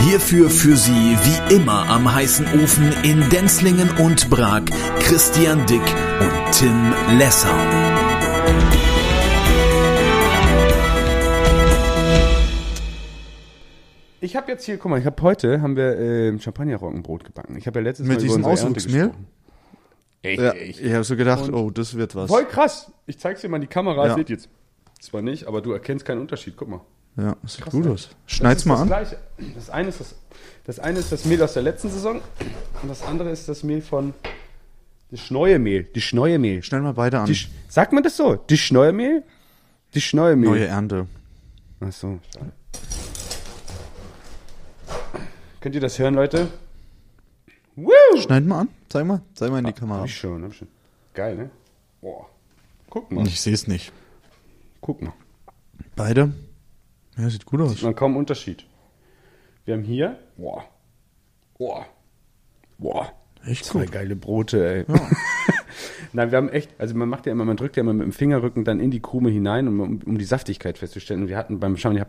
Hierfür 0.00 0.48
für 0.48 0.76
Sie 0.76 1.16
wie 1.22 1.54
immer 1.54 1.88
am 1.88 2.12
heißen 2.12 2.46
Ofen 2.62 2.92
in 3.02 3.28
Denzlingen 3.28 3.90
und 3.98 4.30
Prag 4.30 4.62
Christian 5.00 5.66
Dick 5.66 5.82
und 6.20 6.52
Tim 6.52 6.94
Lessau. 7.18 7.48
Ich 14.20 14.34
habe 14.36 14.50
jetzt 14.50 14.64
hier, 14.64 14.78
guck 14.78 14.90
mal, 14.90 14.98
ich 14.98 15.06
habe 15.06 15.20
heute 15.22 15.60
haben 15.60 15.76
wir 15.76 15.96
äh, 15.98 16.38
Champagnerroggenbrot 16.38 17.24
gebacken. 17.24 17.56
Ich 17.56 17.66
habe 17.66 17.78
ja 17.78 17.84
letztes 17.84 18.06
Mit 18.06 18.16
Mal 18.18 18.22
diesem 18.22 18.40
über 18.40 18.50
unsere 18.50 18.66
Ernte 18.68 18.78
Auswuchsmehl? 18.80 19.06
gesprochen. 19.08 19.26
Echt, 20.22 20.40
Ja, 20.40 20.50
echt. 20.52 20.80
ich 20.80 20.92
habe 20.92 21.04
so 21.04 21.16
gedacht, 21.16 21.44
Und- 21.48 21.54
oh, 21.54 21.70
das 21.70 21.94
wird 21.96 22.14
was. 22.16 22.28
Voll 22.28 22.44
krass. 22.46 22.90
Ich 23.06 23.18
zeig's 23.18 23.40
dir 23.42 23.48
mal 23.48 23.56
in 23.58 23.62
die 23.62 23.66
Kamera. 23.68 24.08
Ja. 24.08 24.14
Seht 24.16 24.30
jetzt 24.30 24.48
zwar 25.00 25.22
nicht, 25.22 25.46
aber 25.46 25.62
du 25.62 25.72
erkennst 25.72 26.04
keinen 26.04 26.20
Unterschied. 26.20 26.54
Guck 26.56 26.68
mal. 26.68 26.80
Ja, 27.16 27.36
das 27.42 27.54
sieht 27.54 27.62
Krass, 27.64 27.72
gut 27.72 27.84
ne? 27.84 27.92
aus. 27.92 28.08
Schneid's 28.26 28.62
Das 28.62 28.66
mal 28.66 28.74
ist 28.74 28.80
an. 28.82 28.88
das 28.88 29.08
Gleiche. 29.08 29.54
Das 29.54 29.70
eine 29.70 29.88
ist 29.88 30.00
das, 30.00 30.14
das 30.64 30.78
eine 30.80 30.98
ist 30.98 31.12
das 31.12 31.24
Mehl 31.24 31.42
aus 31.42 31.52
der 31.54 31.62
letzten 31.62 31.88
Saison 31.90 32.20
und 32.82 32.88
das 32.88 33.02
andere 33.02 33.30
ist 33.30 33.48
das 33.48 33.62
Mehl 33.62 33.82
von 33.82 34.14
das 35.10 35.30
neue 35.30 35.58
Mehl. 35.58 35.84
Die 35.84 36.02
neue 36.14 36.38
Mehl. 36.38 36.62
Schnell 36.62 36.80
mal 36.82 36.92
beide 36.94 37.20
an. 37.20 37.26
Die, 37.26 37.34
Sch- 37.34 37.48
sagt 37.68 37.92
man 37.92 38.02
das 38.02 38.16
so? 38.16 38.34
Die 38.36 38.58
neue 38.72 38.92
Mehl? 38.92 39.22
Die 39.94 40.02
neue 40.12 40.36
Mehl. 40.36 40.50
Neue 40.50 40.66
Ernte. 40.66 41.06
Ach 41.80 41.92
so. 41.92 42.18
schade. 42.34 42.52
Könnt 45.60 45.74
ihr 45.74 45.80
das 45.80 45.98
hören, 45.98 46.14
Leute? 46.14 46.48
Woo! 47.76 47.90
Schneid 48.20 48.44
mal 48.44 48.60
an. 48.60 48.68
Zeig 48.88 49.04
mal. 49.06 49.22
Zeig 49.34 49.50
mal 49.50 49.58
in 49.58 49.64
die 49.64 49.70
Hab 49.72 49.78
Kamera. 49.78 50.04
ich 50.04 50.16
schon, 50.16 50.42
hab 50.44 50.50
ich 50.52 50.58
schon. 50.58 50.68
Geil, 51.14 51.36
ne? 51.36 51.50
Boah. 52.00 52.26
Guck 52.90 53.10
mal. 53.12 53.26
Ich 53.26 53.40
sehe 53.40 53.54
es 53.54 53.66
nicht. 53.66 53.92
Guck 54.80 55.02
mal. 55.02 55.12
Beide? 55.96 56.32
Ja, 57.16 57.28
sieht 57.28 57.44
gut 57.44 57.60
aus. 57.60 57.72
Sieht 57.72 57.82
man 57.82 57.94
kaum 57.94 58.16
Unterschied. 58.16 58.64
Wir 59.64 59.74
haben 59.74 59.82
hier, 59.82 60.18
boah, 60.36 60.64
boah, 61.58 61.84
boah, 62.78 63.12
Echt 63.44 63.66
zwei 63.66 63.84
gut. 63.84 63.92
geile 63.92 64.16
Brote, 64.16 64.66
ey. 64.66 64.84
Nein, 66.12 66.30
wir 66.30 66.38
haben 66.38 66.48
echt, 66.48 66.70
also 66.78 66.94
man 66.94 67.08
macht 67.08 67.26
ja 67.26 67.32
immer, 67.32 67.44
man 67.44 67.56
drückt 67.56 67.76
ja 67.76 67.82
immer 67.82 67.92
mit 67.92 68.04
dem 68.04 68.12
Fingerrücken 68.12 68.64
dann 68.64 68.80
in 68.80 68.90
die 68.90 69.00
Krume 69.00 69.30
hinein, 69.30 69.68
um, 69.68 70.00
um, 70.04 70.18
die 70.18 70.24
Saftigkeit 70.24 70.78
festzustellen. 70.78 71.22
Und 71.22 71.28
wir 71.28 71.36
hatten 71.36 71.60
beim 71.60 71.76
Champagner, 71.76 72.06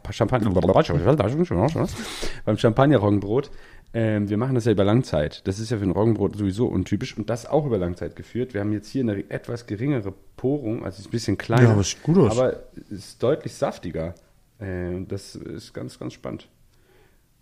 beim 2.46 2.58
Champagner-Roggenbrot, 2.58 3.52
ähm, 3.94 4.30
wir 4.30 4.38
machen 4.38 4.56
das 4.56 4.66
ja 4.66 4.72
über 4.72 4.84
Langzeit. 4.84 5.48
Das 5.48 5.60
ist 5.60 5.72
ja 5.72 5.78
für 5.78 5.84
ein 5.84 5.92
Roggenbrot 5.92 6.36
sowieso 6.36 6.68
untypisch 6.68 7.18
und 7.18 7.30
das 7.30 7.46
auch 7.46 7.66
über 7.66 7.78
Langzeit 7.78 8.16
geführt. 8.16 8.54
Wir 8.54 8.62
haben 8.62 8.72
jetzt 8.72 8.90
hier 8.90 9.02
eine 9.02 9.30
etwas 9.30 9.66
geringere 9.66 10.14
Porung, 10.38 10.86
also 10.86 11.00
ist 11.00 11.08
ein 11.08 11.12
bisschen 11.12 11.38
kleiner. 11.38 11.64
Ja, 11.64 11.72
aber 11.72 11.82
es 11.82 11.90
sieht 11.90 12.04
gut 12.04 12.18
aus. 12.18 12.38
Aber 12.38 12.64
es 12.76 12.92
ist 12.92 13.24
deutlich 13.24 13.54
saftiger. 13.54 14.14
Äh, 14.60 15.02
das 15.08 15.36
ist 15.36 15.74
ganz, 15.74 15.98
ganz 15.98 16.14
spannend. 16.14 16.48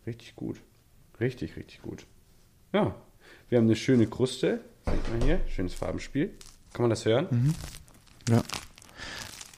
Richtig 0.05 0.35
gut. 0.35 0.61
Richtig, 1.19 1.57
richtig 1.57 1.81
gut. 1.81 2.05
Ja, 2.73 2.95
wir 3.49 3.57
haben 3.57 3.65
eine 3.65 3.75
schöne 3.75 4.07
Kruste. 4.07 4.59
Sieht 4.85 5.11
man 5.11 5.21
hier. 5.21 5.39
Schönes 5.47 5.73
Farbenspiel. 5.73 6.31
Kann 6.73 6.83
man 6.83 6.89
das 6.89 7.05
hören? 7.05 7.53
Ja. 8.29 8.41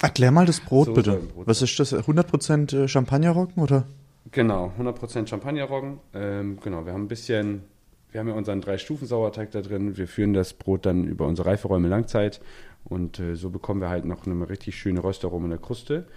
Erklär 0.01 0.31
mal 0.31 0.45
das 0.45 0.59
Brot 0.59 0.87
So 0.87 0.93
bitte. 0.93 1.17
Brot 1.17 1.47
Was 1.47 1.61
ist 1.61 1.79
das? 1.79 1.93
100% 1.93 2.87
Champagnerroggen 2.87 3.61
oder? 3.61 3.85
Genau, 4.31 4.71
100% 4.79 5.27
Champagnerroggen. 5.27 5.99
Ähm, 6.13 6.59
genau, 6.61 6.85
wir 6.85 6.93
haben 6.93 7.03
ein 7.03 7.07
bisschen, 7.07 7.63
wir 8.11 8.19
haben 8.19 8.27
ja 8.27 8.35
unseren 8.35 8.61
Drei-Stufen-Sauerteig 8.61 9.51
da 9.51 9.61
drin. 9.61 9.97
Wir 9.97 10.07
führen 10.07 10.33
das 10.33 10.53
Brot 10.53 10.85
dann 10.85 11.05
über 11.05 11.25
unsere 11.25 11.49
Reiferäume 11.49 11.87
Langzeit. 11.87 12.41
Und 12.85 13.19
äh, 13.19 13.35
so 13.35 13.49
bekommen 13.49 13.81
wir 13.81 13.89
halt 13.89 14.05
noch 14.05 14.25
eine 14.25 14.49
richtig 14.49 14.77
schöne 14.77 15.03
Röstaromen 15.03 15.45
in 15.45 15.51
der 15.51 15.59
Kruste. 15.59 16.07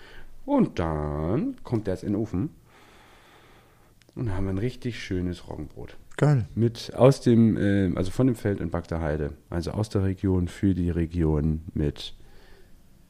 Und 0.44 0.78
dann 0.78 1.56
kommt 1.64 1.86
der 1.86 1.94
jetzt 1.94 2.04
in 2.04 2.12
den 2.12 2.20
Ofen. 2.20 2.50
Und 4.14 4.26
dann 4.26 4.36
haben 4.36 4.44
wir 4.44 4.52
ein 4.52 4.58
richtig 4.58 5.02
schönes 5.02 5.48
Roggenbrot. 5.48 5.96
Geil. 6.16 6.46
Mit 6.54 6.94
aus 6.94 7.20
dem, 7.20 7.56
äh, 7.56 7.96
also 7.96 8.10
von 8.10 8.26
dem 8.26 8.36
Feld 8.36 8.60
in 8.60 8.70
Bagda 8.70 9.00
Heide. 9.00 9.32
Also 9.50 9.72
aus 9.72 9.88
der 9.88 10.04
Region 10.04 10.48
für 10.48 10.74
die 10.74 10.90
Region 10.90 11.62
mit 11.74 12.14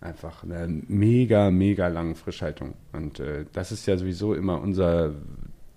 einfach 0.00 0.42
einer 0.42 0.66
mega, 0.66 1.50
mega 1.50 1.88
langen 1.88 2.14
Frischhaltung. 2.14 2.74
Und 2.92 3.20
äh, 3.20 3.46
das 3.52 3.72
ist 3.72 3.86
ja 3.86 3.96
sowieso 3.96 4.34
immer 4.34 4.60
unser 4.60 5.14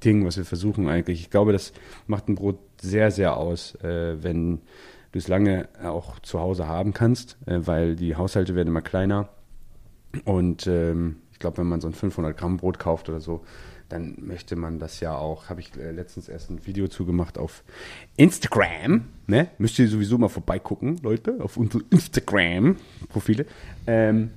Ding, 0.03 0.25
was 0.25 0.38
wir 0.38 0.45
versuchen 0.45 0.88
eigentlich. 0.88 1.21
Ich 1.21 1.29
glaube, 1.29 1.53
das 1.53 1.73
macht 2.07 2.27
ein 2.27 2.35
Brot 2.35 2.59
sehr, 2.81 3.11
sehr 3.11 3.38
aus, 3.38 3.75
äh, 3.83 4.21
wenn 4.23 4.61
du 5.11 5.19
es 5.19 5.27
lange 5.27 5.69
auch 5.83 6.19
zu 6.19 6.39
Hause 6.39 6.67
haben 6.67 6.93
kannst, 6.93 7.38
äh, 7.45 7.59
weil 7.65 7.95
die 7.95 8.15
Haushalte 8.15 8.55
werden 8.55 8.69
immer 8.69 8.81
kleiner. 8.81 9.29
Und 10.25 10.67
ähm, 10.67 11.17
ich 11.31 11.39
glaube, 11.39 11.57
wenn 11.57 11.67
man 11.67 11.81
so 11.81 11.88
ein 11.88 11.93
500 11.93 12.38
Gramm 12.38 12.57
Brot 12.57 12.79
kauft 12.79 13.09
oder 13.09 13.19
so, 13.19 13.43
dann 13.89 14.15
möchte 14.17 14.55
man 14.55 14.79
das 14.79 14.99
ja 14.99 15.15
auch, 15.15 15.49
habe 15.49 15.61
ich 15.61 15.75
äh, 15.77 15.91
letztens 15.91 16.29
erst 16.29 16.49
ein 16.49 16.65
Video 16.65 16.87
zugemacht 16.87 17.37
auf 17.37 17.63
Instagram, 18.17 19.05
ne? 19.27 19.49
Müsst 19.57 19.77
ihr 19.79 19.87
sowieso 19.87 20.17
mal 20.17 20.29
vorbeigucken, 20.29 20.97
Leute, 21.03 21.37
auf 21.39 21.57
unsere 21.57 21.83
Instagram-Profile. 21.89 23.45
Ähm, 23.87 24.31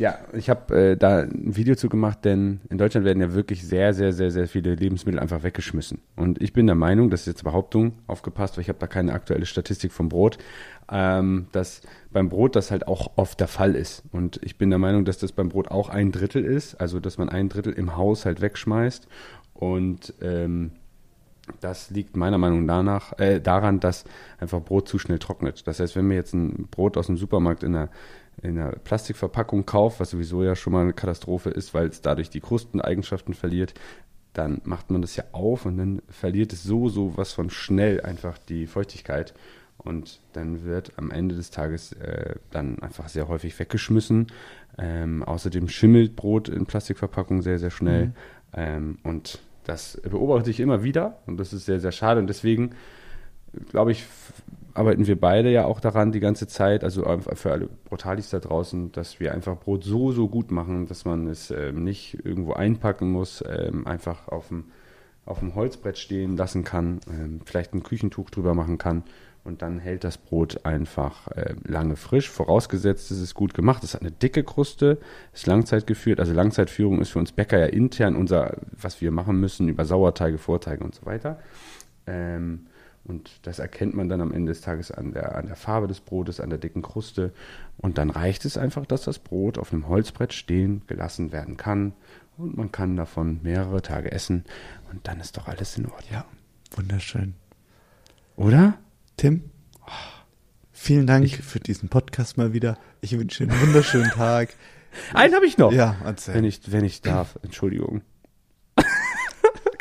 ja, 0.00 0.18
ich 0.32 0.48
habe 0.48 0.92
äh, 0.92 0.96
da 0.96 1.20
ein 1.20 1.56
Video 1.56 1.74
zu 1.74 1.90
gemacht, 1.90 2.24
denn 2.24 2.60
in 2.70 2.78
Deutschland 2.78 3.04
werden 3.04 3.20
ja 3.20 3.34
wirklich 3.34 3.66
sehr, 3.66 3.92
sehr, 3.92 4.14
sehr, 4.14 4.30
sehr 4.30 4.48
viele 4.48 4.74
Lebensmittel 4.74 5.20
einfach 5.20 5.42
weggeschmissen. 5.42 5.98
Und 6.16 6.40
ich 6.40 6.54
bin 6.54 6.66
der 6.66 6.74
Meinung, 6.74 7.10
das 7.10 7.20
ist 7.20 7.26
jetzt 7.26 7.44
Behauptung, 7.44 7.92
aufgepasst, 8.06 8.56
weil 8.56 8.62
ich 8.62 8.70
habe 8.70 8.78
da 8.78 8.86
keine 8.86 9.12
aktuelle 9.12 9.44
Statistik 9.44 9.92
vom 9.92 10.08
Brot, 10.08 10.38
ähm, 10.90 11.46
dass 11.52 11.82
beim 12.12 12.28
Brot 12.28 12.56
das 12.56 12.70
halt 12.70 12.88
auch 12.88 13.12
oft 13.16 13.38
der 13.40 13.48
Fall 13.48 13.74
ist. 13.74 14.02
Und 14.12 14.40
ich 14.42 14.58
bin 14.58 14.70
der 14.70 14.78
Meinung, 14.78 15.04
dass 15.04 15.18
das 15.18 15.32
beim 15.32 15.48
Brot 15.48 15.70
auch 15.70 15.88
ein 15.88 16.12
Drittel 16.12 16.44
ist, 16.44 16.80
also 16.80 17.00
dass 17.00 17.18
man 17.18 17.28
ein 17.28 17.48
Drittel 17.48 17.72
im 17.72 17.96
Haus 17.96 18.24
halt 18.24 18.40
wegschmeißt. 18.40 19.06
Und 19.54 20.14
ähm, 20.20 20.72
das 21.60 21.90
liegt 21.90 22.16
meiner 22.16 22.38
Meinung 22.38 22.64
nach 22.64 23.18
äh, 23.18 23.40
daran, 23.40 23.80
dass 23.80 24.04
einfach 24.38 24.62
Brot 24.62 24.88
zu 24.88 24.98
schnell 24.98 25.18
trocknet. 25.18 25.66
Das 25.66 25.80
heißt, 25.80 25.96
wenn 25.96 26.06
mir 26.06 26.14
jetzt 26.14 26.34
ein 26.34 26.68
Brot 26.70 26.96
aus 26.96 27.06
dem 27.06 27.16
Supermarkt 27.16 27.62
in 27.62 27.74
einer, 27.74 27.88
in 28.42 28.58
einer 28.58 28.72
Plastikverpackung 28.72 29.66
kauft, 29.66 30.00
was 30.00 30.10
sowieso 30.10 30.42
ja 30.42 30.54
schon 30.56 30.72
mal 30.72 30.82
eine 30.82 30.92
Katastrophe 30.92 31.50
ist, 31.50 31.74
weil 31.74 31.88
es 31.88 32.02
dadurch 32.02 32.30
die 32.30 32.40
Krusteneigenschaften 32.40 33.34
verliert, 33.34 33.74
dann 34.32 34.60
macht 34.64 34.90
man 34.90 35.02
das 35.02 35.16
ja 35.16 35.24
auf 35.32 35.66
und 35.66 35.76
dann 35.76 36.02
verliert 36.08 36.52
es 36.52 36.62
so, 36.62 36.88
so 36.88 37.16
was 37.16 37.32
von 37.32 37.50
schnell 37.50 38.00
einfach 38.00 38.38
die 38.38 38.66
Feuchtigkeit. 38.66 39.34
Und 39.84 40.20
dann 40.32 40.64
wird 40.64 40.92
am 40.96 41.10
Ende 41.10 41.34
des 41.34 41.50
Tages 41.50 41.92
äh, 41.92 42.34
dann 42.50 42.78
einfach 42.80 43.08
sehr 43.08 43.28
häufig 43.28 43.58
weggeschmissen. 43.58 44.26
Ähm, 44.78 45.22
außerdem 45.22 45.68
schimmelt 45.68 46.16
Brot 46.16 46.48
in 46.48 46.66
Plastikverpackung 46.66 47.42
sehr, 47.42 47.58
sehr 47.58 47.70
schnell. 47.70 48.12
Ähm, 48.54 48.98
und 49.02 49.40
das 49.64 50.00
beobachte 50.02 50.50
ich 50.50 50.60
immer 50.60 50.82
wieder 50.82 51.18
und 51.26 51.38
das 51.38 51.52
ist 51.52 51.66
sehr, 51.66 51.80
sehr 51.80 51.92
schade. 51.92 52.20
Und 52.20 52.26
deswegen, 52.26 52.70
glaube 53.70 53.92
ich, 53.92 54.04
arbeiten 54.74 55.06
wir 55.06 55.20
beide 55.20 55.50
ja 55.50 55.64
auch 55.64 55.80
daran 55.80 56.12
die 56.12 56.20
ganze 56.20 56.46
Zeit, 56.46 56.84
also 56.84 57.04
für 57.34 57.52
alle 57.52 57.68
Brutalis 57.84 58.30
da 58.30 58.38
draußen, 58.38 58.92
dass 58.92 59.20
wir 59.20 59.32
einfach 59.32 59.58
Brot 59.58 59.84
so, 59.84 60.12
so 60.12 60.28
gut 60.28 60.50
machen, 60.50 60.86
dass 60.86 61.04
man 61.04 61.26
es 61.26 61.50
ähm, 61.50 61.84
nicht 61.84 62.24
irgendwo 62.24 62.52
einpacken 62.52 63.10
muss, 63.10 63.44
ähm, 63.48 63.86
einfach 63.86 64.28
auf 64.28 64.48
dem, 64.48 64.66
auf 65.26 65.40
dem 65.40 65.54
Holzbrett 65.54 65.98
stehen 65.98 66.36
lassen 66.36 66.64
kann, 66.64 67.00
ähm, 67.08 67.40
vielleicht 67.44 67.74
ein 67.74 67.82
Küchentuch 67.82 68.30
drüber 68.30 68.54
machen 68.54 68.78
kann 68.78 69.04
und 69.42 69.62
dann 69.62 69.78
hält 69.78 70.04
das 70.04 70.18
Brot 70.18 70.64
einfach 70.66 71.28
äh, 71.28 71.54
lange 71.64 71.96
frisch, 71.96 72.28
vorausgesetzt 72.28 73.10
es 73.10 73.20
ist 73.20 73.34
gut 73.34 73.54
gemacht. 73.54 73.82
Es 73.84 73.94
hat 73.94 74.02
eine 74.02 74.10
dicke 74.10 74.44
Kruste, 74.44 74.98
ist 75.32 75.46
Langzeit 75.46 75.86
geführt. 75.86 76.20
Also 76.20 76.32
Langzeitführung 76.32 77.00
ist 77.00 77.10
für 77.10 77.18
uns 77.18 77.32
Bäcker 77.32 77.58
ja 77.58 77.66
intern 77.66 78.16
unser, 78.16 78.58
was 78.72 79.00
wir 79.00 79.10
machen 79.10 79.40
müssen 79.40 79.68
über 79.68 79.84
Sauerteige, 79.84 80.38
Vorteige 80.38 80.84
und 80.84 80.94
so 80.94 81.06
weiter. 81.06 81.38
Ähm, 82.06 82.66
und 83.04 83.30
das 83.42 83.58
erkennt 83.58 83.94
man 83.94 84.08
dann 84.08 84.20
am 84.20 84.32
Ende 84.32 84.52
des 84.52 84.60
Tages 84.60 84.90
an 84.90 85.12
der, 85.12 85.34
an 85.34 85.46
der 85.46 85.56
Farbe 85.56 85.88
des 85.88 86.00
Brotes, 86.00 86.38
an 86.38 86.50
der 86.50 86.58
dicken 86.58 86.82
Kruste. 86.82 87.32
Und 87.78 87.96
dann 87.96 88.10
reicht 88.10 88.44
es 88.44 88.58
einfach, 88.58 88.84
dass 88.84 89.02
das 89.02 89.18
Brot 89.18 89.58
auf 89.58 89.72
einem 89.72 89.88
Holzbrett 89.88 90.34
stehen 90.34 90.82
gelassen 90.86 91.32
werden 91.32 91.56
kann. 91.56 91.94
Und 92.36 92.56
man 92.56 92.72
kann 92.72 92.96
davon 92.96 93.40
mehrere 93.42 93.80
Tage 93.80 94.12
essen. 94.12 94.44
Und 94.92 95.08
dann 95.08 95.18
ist 95.18 95.36
doch 95.38 95.48
alles 95.48 95.78
in 95.78 95.86
Ordnung. 95.86 96.12
Ja. 96.12 96.24
Wunderschön. 96.76 97.34
Oder? 98.36 98.78
Tim? 99.20 99.50
Vielen 100.72 101.06
Dank 101.06 101.28
für 101.28 101.60
diesen 101.60 101.90
Podcast 101.90 102.38
mal 102.38 102.54
wieder. 102.54 102.78
Ich 103.02 103.18
wünsche 103.18 103.44
einen 103.44 103.60
wunderschönen 103.60 104.10
Tag. 104.12 104.48
Einen 105.12 105.34
habe 105.34 105.44
ich 105.44 105.58
noch. 105.58 105.72
Ja, 105.72 105.96
Wenn 106.00 106.06
erzähl. 106.06 106.44
ich, 106.46 106.72
wenn 106.72 106.84
ich 106.86 107.02
darf. 107.02 107.38
Entschuldigung. 107.42 108.00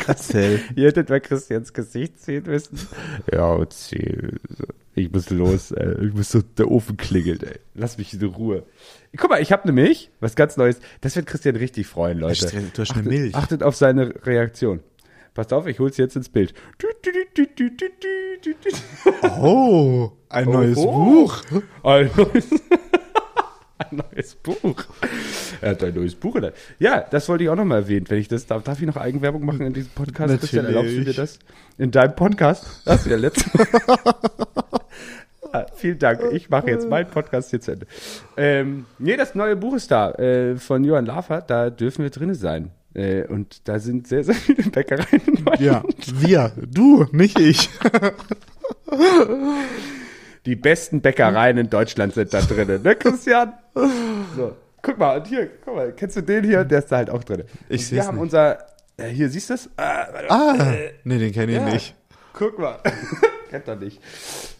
Erzähl. 0.07 0.59
Ihr 0.75 0.87
hättet 0.87 1.07
mal 1.07 1.21
Christians 1.21 1.71
Gesicht 1.71 2.19
sehen 2.19 2.43
müssen. 2.47 2.85
Ja, 3.31 3.57
erzähl. 3.57 4.41
Ich 4.93 5.09
muss 5.09 5.29
los, 5.29 5.71
ey. 5.71 6.07
Ich 6.07 6.13
muss 6.13 6.31
so, 6.31 6.41
der 6.41 6.69
Ofen 6.69 6.97
klingelt, 6.97 7.43
ey. 7.43 7.59
Lass 7.75 7.97
mich 7.97 8.13
in 8.13 8.21
Ruhe. 8.21 8.65
Guck 9.15 9.29
mal, 9.29 9.41
ich 9.41 9.53
habe 9.53 9.63
eine 9.63 9.71
Milch, 9.71 10.11
was 10.19 10.35
ganz 10.35 10.57
Neues. 10.57 10.81
Das 10.99 11.15
wird 11.15 11.27
Christian 11.27 11.55
richtig 11.55 11.87
freuen, 11.87 12.19
Leute. 12.19 12.41
Du 12.73 12.81
hast 12.81 12.91
eine 12.91 12.99
achtet, 12.99 13.05
Milch. 13.05 13.35
Achtet 13.35 13.63
auf 13.63 13.77
seine 13.77 14.25
Reaktion. 14.25 14.81
Passt 15.33 15.53
auf, 15.53 15.67
ich 15.67 15.79
hol's 15.79 15.97
jetzt 15.97 16.15
ins 16.15 16.29
Bild. 16.29 16.53
Oh, 19.39 20.11
ein 20.29 20.45
neues 20.49 20.77
Oh. 20.77 20.91
Buch. 20.91 21.41
Ein 21.83 22.09
neues, 22.17 22.49
ein 23.77 24.01
neues 24.11 24.35
Buch. 24.35 24.83
Er 25.61 25.71
hat 25.71 25.83
ein 25.83 25.93
neues 25.95 26.15
Buch. 26.15 26.39
der- 26.39 26.53
Ja, 26.79 27.01
das 27.09 27.29
wollte 27.29 27.43
ich 27.43 27.49
auch 27.49 27.55
noch 27.55 27.65
mal 27.65 27.77
erwähnen. 27.77 28.05
Wenn 28.09 28.19
ich 28.19 28.27
das 28.27 28.45
darf, 28.47 28.63
darf 28.63 28.79
ich 28.81 28.87
noch 28.87 28.97
Eigenwerbung 28.97 29.45
machen 29.45 29.61
in 29.61 29.73
diesem 29.73 29.91
Podcast? 29.91 30.39
Christian, 30.39 30.65
Natürlich. 30.65 30.75
erlaubst 30.95 30.97
du 30.97 31.11
dir 31.11 31.13
das? 31.21 31.39
In 31.77 31.91
deinem 31.91 32.15
Podcast? 32.15 32.81
Das 32.85 33.01
ist 33.05 33.11
ja 33.11 33.17
letztes 33.17 33.51
Ah, 35.51 35.65
vielen 35.73 35.97
Dank. 35.97 36.21
Ich 36.31 36.51
mache 36.51 36.69
jetzt 36.69 36.87
meinen 36.87 37.09
Podcast 37.09 37.49
hier 37.49 37.59
zu 37.59 37.71
Ende. 37.71 37.87
Ähm, 38.37 38.85
nee, 38.99 39.17
das 39.17 39.33
neue 39.33 39.55
Buch 39.55 39.73
ist 39.75 39.89
da 39.89 40.11
äh, 40.11 40.57
von 40.57 40.83
Johann 40.83 41.07
Lafert. 41.07 41.49
Da 41.49 41.71
dürfen 41.71 42.03
wir 42.03 42.11
drinne 42.11 42.35
sein. 42.35 42.69
Äh, 42.93 43.23
und 43.27 43.67
da 43.67 43.77
sind 43.79 44.07
sehr, 44.07 44.23
sehr 44.23 44.35
viele 44.35 44.63
Bäckereien 44.69 45.21
in 45.27 45.45
Deutschland. 45.45 45.59
Ja, 45.61 45.83
wir, 46.13 46.51
du, 46.67 47.05
nicht 47.11 47.39
ich. 47.39 47.69
Die 50.45 50.55
besten 50.55 51.01
Bäckereien 51.01 51.57
in 51.57 51.69
Deutschland 51.69 52.13
sind 52.13 52.33
da 52.33 52.41
drinnen, 52.41 52.81
ne, 52.81 52.95
Christian? 52.95 53.53
So, 54.35 54.55
guck 54.81 54.97
mal, 54.97 55.17
und 55.19 55.27
hier, 55.27 55.49
guck 55.63 55.75
mal, 55.75 55.91
kennst 55.93 56.15
du 56.15 56.21
den 56.21 56.43
hier? 56.43 56.63
Der 56.63 56.79
ist 56.79 56.91
da 56.91 56.97
halt 56.97 57.09
auch 57.09 57.23
drin. 57.23 57.43
Ich 57.67 57.81
seh's 57.85 57.91
Wir 57.91 58.05
haben 58.07 58.15
nicht. 58.15 58.23
unser, 58.23 58.57
äh, 58.97 59.09
hier, 59.09 59.29
siehst 59.29 59.49
du 59.49 59.53
das? 59.53 59.69
Ah, 59.77 60.07
Ah, 60.29 60.73
nee, 61.03 61.17
den 61.19 61.31
kenne 61.33 61.51
ich 61.51 61.57
ja, 61.57 61.65
nicht. 61.65 61.95
Guck 62.33 62.57
mal. 62.57 62.79
Kennt 63.49 63.67
er 63.67 63.75
nicht. 63.75 63.99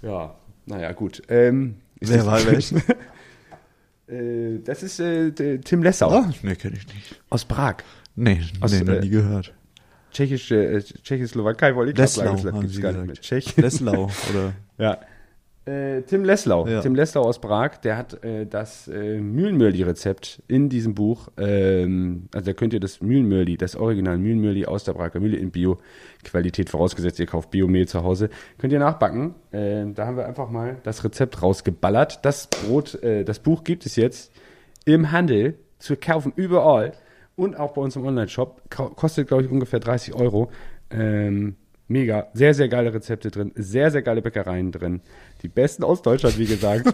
Ja, 0.02 0.36
naja, 0.66 0.92
gut. 0.92 1.22
Ähm, 1.30 1.78
Wer 2.00 2.18
das- 2.18 2.26
war 2.26 2.46
welchen? 2.46 2.84
Äh, 4.08 4.60
das 4.66 4.84
ist 4.84 5.00
äh, 5.00 5.32
Tim 5.60 5.84
Lessau 5.84 6.10
Ah, 6.12 6.30
nee, 6.44 6.56
kenne 6.56 6.76
ich 6.78 6.88
nicht. 6.88 7.22
aus 7.30 7.46
Prag. 7.46 7.78
Nee, 8.16 8.42
Aus, 8.60 8.72
nee, 8.74 8.84
noch 8.84 8.94
äh, 8.96 9.00
nie 9.02 9.10
gehört. 9.10 9.54
Tschechische, 10.12 10.66
äh, 10.66 10.82
Tschechoslowakei 10.82 11.76
wollte 11.76 11.92
ich 11.92 11.98
Leslau, 11.98 12.24
sagen. 12.24 12.44
Das 12.44 12.54
haben 12.54 12.62
gibt's 12.62 12.82
gar 12.82 12.92
nicht 12.92 13.00
gesagt. 13.02 13.08
mehr. 13.08 13.16
Tschech. 13.16 13.58
Leslau, 13.58 14.10
oder? 14.30 14.54
Ja. 14.78 14.98
Äh, 15.66 16.02
Tim 16.04 16.24
Leslau. 16.24 16.68
Ja. 16.68 16.82
Tim 16.82 16.96
Leslau 16.96 17.22
aus 17.22 17.40
Prag, 17.40 17.78
der 17.84 17.98
hat 17.98 18.24
äh, 18.24 18.46
das 18.48 18.88
äh, 18.88 19.20
Mühlenmörli-Rezept 19.20 20.42
in 20.48 20.70
diesem 20.70 20.96
Buch. 20.96 21.28
Ähm, 21.38 22.28
also 22.34 22.46
da 22.48 22.54
könnt 22.54 22.74
ihr 22.74 22.80
das 22.80 23.02
Mühlenmörli, 23.02 23.58
das 23.58 23.76
Original 23.76 24.18
Mühlenmörli 24.18 24.66
aus 24.66 24.84
der 24.86 24.94
Prager 24.94 25.20
Mühle 25.20 25.38
in 25.38 25.52
Bio-Qualität, 25.52 26.70
vorausgesetzt 26.70 27.20
ihr 27.20 27.28
kauft 27.28 27.52
Biomehl 27.52 27.88
zu 27.88 28.04
Hause, 28.04 28.30
könnt 28.58 28.74
ihr 28.74 28.80
nachbacken. 28.80 29.36
Äh, 29.52 29.86
da 29.94 30.08
haben 30.08 30.18
wir 30.18 30.26
einfach 30.26 30.50
mal 30.50 30.78
das 30.84 31.04
Rezept 31.04 31.44
rausgeballert. 31.44 32.26
Das 32.26 32.48
Brot, 32.48 32.96
äh, 33.04 33.24
das 33.24 33.40
Buch 33.40 33.64
gibt 33.64 33.86
es 33.86 33.96
jetzt 33.96 34.32
im 34.86 35.12
Handel 35.12 35.56
zu 35.78 35.98
kaufen, 35.98 36.34
überall. 36.36 36.94
Und 37.40 37.58
auch 37.58 37.72
bei 37.74 37.82
uns 37.82 37.96
im 37.96 38.06
Online-Shop. 38.06 38.62
Ko- 38.70 38.90
Kostet, 38.90 39.30
glaube 39.30 39.44
ich, 39.44 39.50
ungefähr 39.50 39.80
30 39.80 40.14
Euro. 40.14 40.52
Ähm, 40.90 41.56
mega. 41.88 42.28
Sehr, 42.34 42.54
sehr 42.54 42.68
geile 42.68 42.94
Rezepte 42.94 43.32
drin. 43.32 43.54
Sehr, 43.56 43.92
sehr 43.92 44.02
geile 44.02 44.22
Bäckereien 44.22 44.72
drin. 44.74 45.00
Die 45.42 45.48
besten 45.48 45.84
aus 45.86 46.02
Deutschland, 46.02 46.38
wie 46.38 46.46
gesagt. 46.48 46.94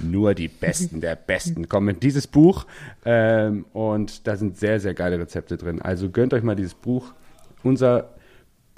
Nur 0.00 0.34
die 0.34 0.48
Besten 0.48 1.00
der 1.00 1.16
Besten 1.16 1.68
kommen 1.68 1.88
in 1.94 2.00
dieses 2.00 2.26
Buch. 2.26 2.66
Ähm, 3.04 3.64
und 3.72 4.26
da 4.26 4.36
sind 4.36 4.56
sehr, 4.58 4.78
sehr 4.80 4.94
geile 4.94 5.18
Rezepte 5.18 5.56
drin. 5.56 5.80
Also 5.82 6.10
gönnt 6.10 6.34
euch 6.34 6.42
mal 6.42 6.54
dieses 6.56 6.74
Buch. 6.74 7.12
Unser, 7.62 8.10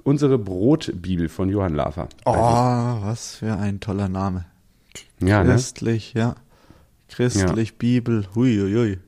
unsere 0.05 0.39
Brotbibel 0.39 1.29
von 1.29 1.49
Johann 1.49 1.75
Lafer. 1.75 2.09
Oh, 2.25 2.33
was 2.33 3.37
für 3.37 3.57
ein 3.57 3.81
toller 3.81 4.09
Name. 4.09 4.47
ja, 5.21 5.43
ne? 5.45 5.53
Christlich, 7.09 7.69
ja. 7.71 7.75
Bibel, 7.79 8.27
huiuiui. 8.35 8.99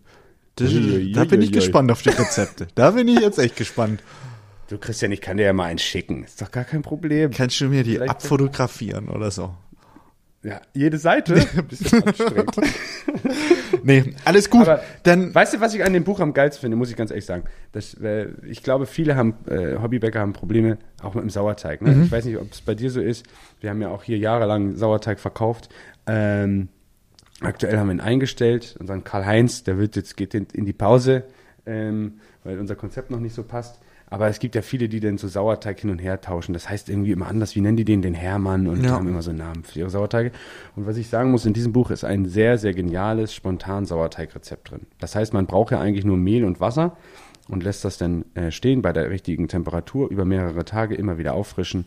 Das, 0.56 0.70
Huiuiui. 0.70 1.12
da 1.12 1.24
bin 1.24 1.42
ich 1.42 1.52
gespannt 1.52 1.90
auf 1.90 2.02
die 2.02 2.10
Rezepte. 2.10 2.68
Da 2.74 2.90
bin 2.92 3.06
ich 3.08 3.20
jetzt 3.20 3.38
echt 3.38 3.56
gespannt. 3.56 4.02
Du 4.68 4.76
Christian, 4.78 5.12
ich 5.12 5.20
kann 5.20 5.36
dir 5.36 5.44
ja 5.44 5.52
mal 5.52 5.64
einen 5.64 5.78
schicken. 5.78 6.24
Ist 6.24 6.42
doch 6.42 6.50
gar 6.50 6.64
kein 6.64 6.82
Problem. 6.82 7.30
Kannst 7.30 7.60
du 7.60 7.68
mir 7.68 7.84
die 7.84 7.94
Vielleicht- 7.94 8.10
abfotografieren 8.10 9.08
oder 9.08 9.30
so? 9.30 9.54
Ja, 10.42 10.60
jede 10.72 10.98
Seite. 10.98 11.34
Bisschen 11.68 12.02
anstrengend. 12.04 12.56
Nee, 13.82 14.14
alles 14.24 14.50
gut. 14.50 14.62
Aber 14.62 14.82
Dann, 15.02 15.34
weißt 15.34 15.54
du, 15.54 15.60
was 15.60 15.74
ich 15.74 15.84
an 15.84 15.92
dem 15.92 16.04
Buch 16.04 16.20
am 16.20 16.32
geilsten 16.34 16.62
finde, 16.62 16.76
muss 16.76 16.90
ich 16.90 16.96
ganz 16.96 17.10
ehrlich 17.10 17.24
sagen. 17.26 17.44
Das, 17.72 17.94
äh, 17.94 18.28
ich 18.46 18.62
glaube, 18.62 18.86
viele 18.86 19.14
haben, 19.16 19.34
äh, 19.46 19.76
Hobbybäcker 19.80 20.20
haben 20.20 20.32
Probleme 20.32 20.78
auch 21.02 21.14
mit 21.14 21.22
dem 21.22 21.30
Sauerteig. 21.30 21.80
Ne? 21.82 22.02
Ich 22.04 22.12
weiß 22.12 22.24
nicht, 22.24 22.38
ob 22.38 22.50
es 22.52 22.60
bei 22.60 22.74
dir 22.74 22.90
so 22.90 23.00
ist. 23.00 23.26
Wir 23.60 23.70
haben 23.70 23.80
ja 23.80 23.88
auch 23.88 24.02
hier 24.02 24.18
jahrelang 24.18 24.74
Sauerteig 24.76 25.20
verkauft. 25.20 25.68
Ähm, 26.06 26.68
aktuell 27.40 27.78
haben 27.78 27.88
wir 27.88 27.94
ihn 27.94 28.00
eingestellt. 28.00 28.76
Unseren 28.80 29.04
Karl-Heinz, 29.04 29.64
der 29.64 29.78
wird 29.78 29.96
jetzt, 29.96 30.16
geht 30.16 30.34
in, 30.34 30.46
die 30.64 30.72
Pause, 30.72 31.24
ähm, 31.66 32.14
weil 32.44 32.58
unser 32.58 32.76
Konzept 32.76 33.10
noch 33.10 33.20
nicht 33.20 33.34
so 33.34 33.42
passt. 33.42 33.80
Aber 34.10 34.28
es 34.28 34.38
gibt 34.38 34.54
ja 34.54 34.62
viele, 34.62 34.88
die 34.88 35.00
dann 35.00 35.18
so 35.18 35.28
Sauerteig 35.28 35.80
hin 35.80 35.90
und 35.90 35.98
her 35.98 36.20
tauschen. 36.22 36.54
Das 36.54 36.70
heißt 36.70 36.88
irgendwie 36.88 37.12
immer 37.12 37.26
anders. 37.26 37.54
Wie 37.54 37.60
nennen 37.60 37.76
die 37.76 37.84
den? 37.84 38.00
Den 38.00 38.14
Hermann 38.14 38.66
und 38.66 38.82
Ja. 38.82 38.92
haben 38.92 39.06
immer 39.06 39.20
so 39.20 39.32
Namen 39.32 39.64
für 39.64 39.80
ihre 39.80 39.90
Sauerteige. 39.90 40.32
Und 40.76 40.86
was 40.86 40.96
ich 40.96 41.08
sagen 41.08 41.30
muss, 41.30 41.44
in 41.44 41.52
diesem 41.52 41.74
Buch 41.74 41.90
ist 41.90 42.04
ein 42.04 42.24
sehr, 42.24 42.56
sehr 42.56 42.72
geniales, 42.72 43.34
spontan 43.34 43.84
Sauerteigrezept 43.84 44.70
drin. 44.70 44.86
Das 44.98 45.14
heißt, 45.14 45.34
man 45.34 45.44
braucht 45.46 45.72
ja 45.72 45.80
eigentlich 45.80 46.06
nur 46.06 46.16
Mehl 46.16 46.44
und 46.44 46.58
Wasser 46.58 46.96
und 47.48 47.62
lässt 47.62 47.84
das 47.84 47.98
dann 47.98 48.24
äh, 48.34 48.50
stehen 48.50 48.80
bei 48.80 48.94
der 48.94 49.10
richtigen 49.10 49.46
Temperatur 49.46 50.10
über 50.10 50.24
mehrere 50.24 50.64
Tage 50.64 50.94
immer 50.94 51.18
wieder 51.18 51.34
auffrischen, 51.34 51.84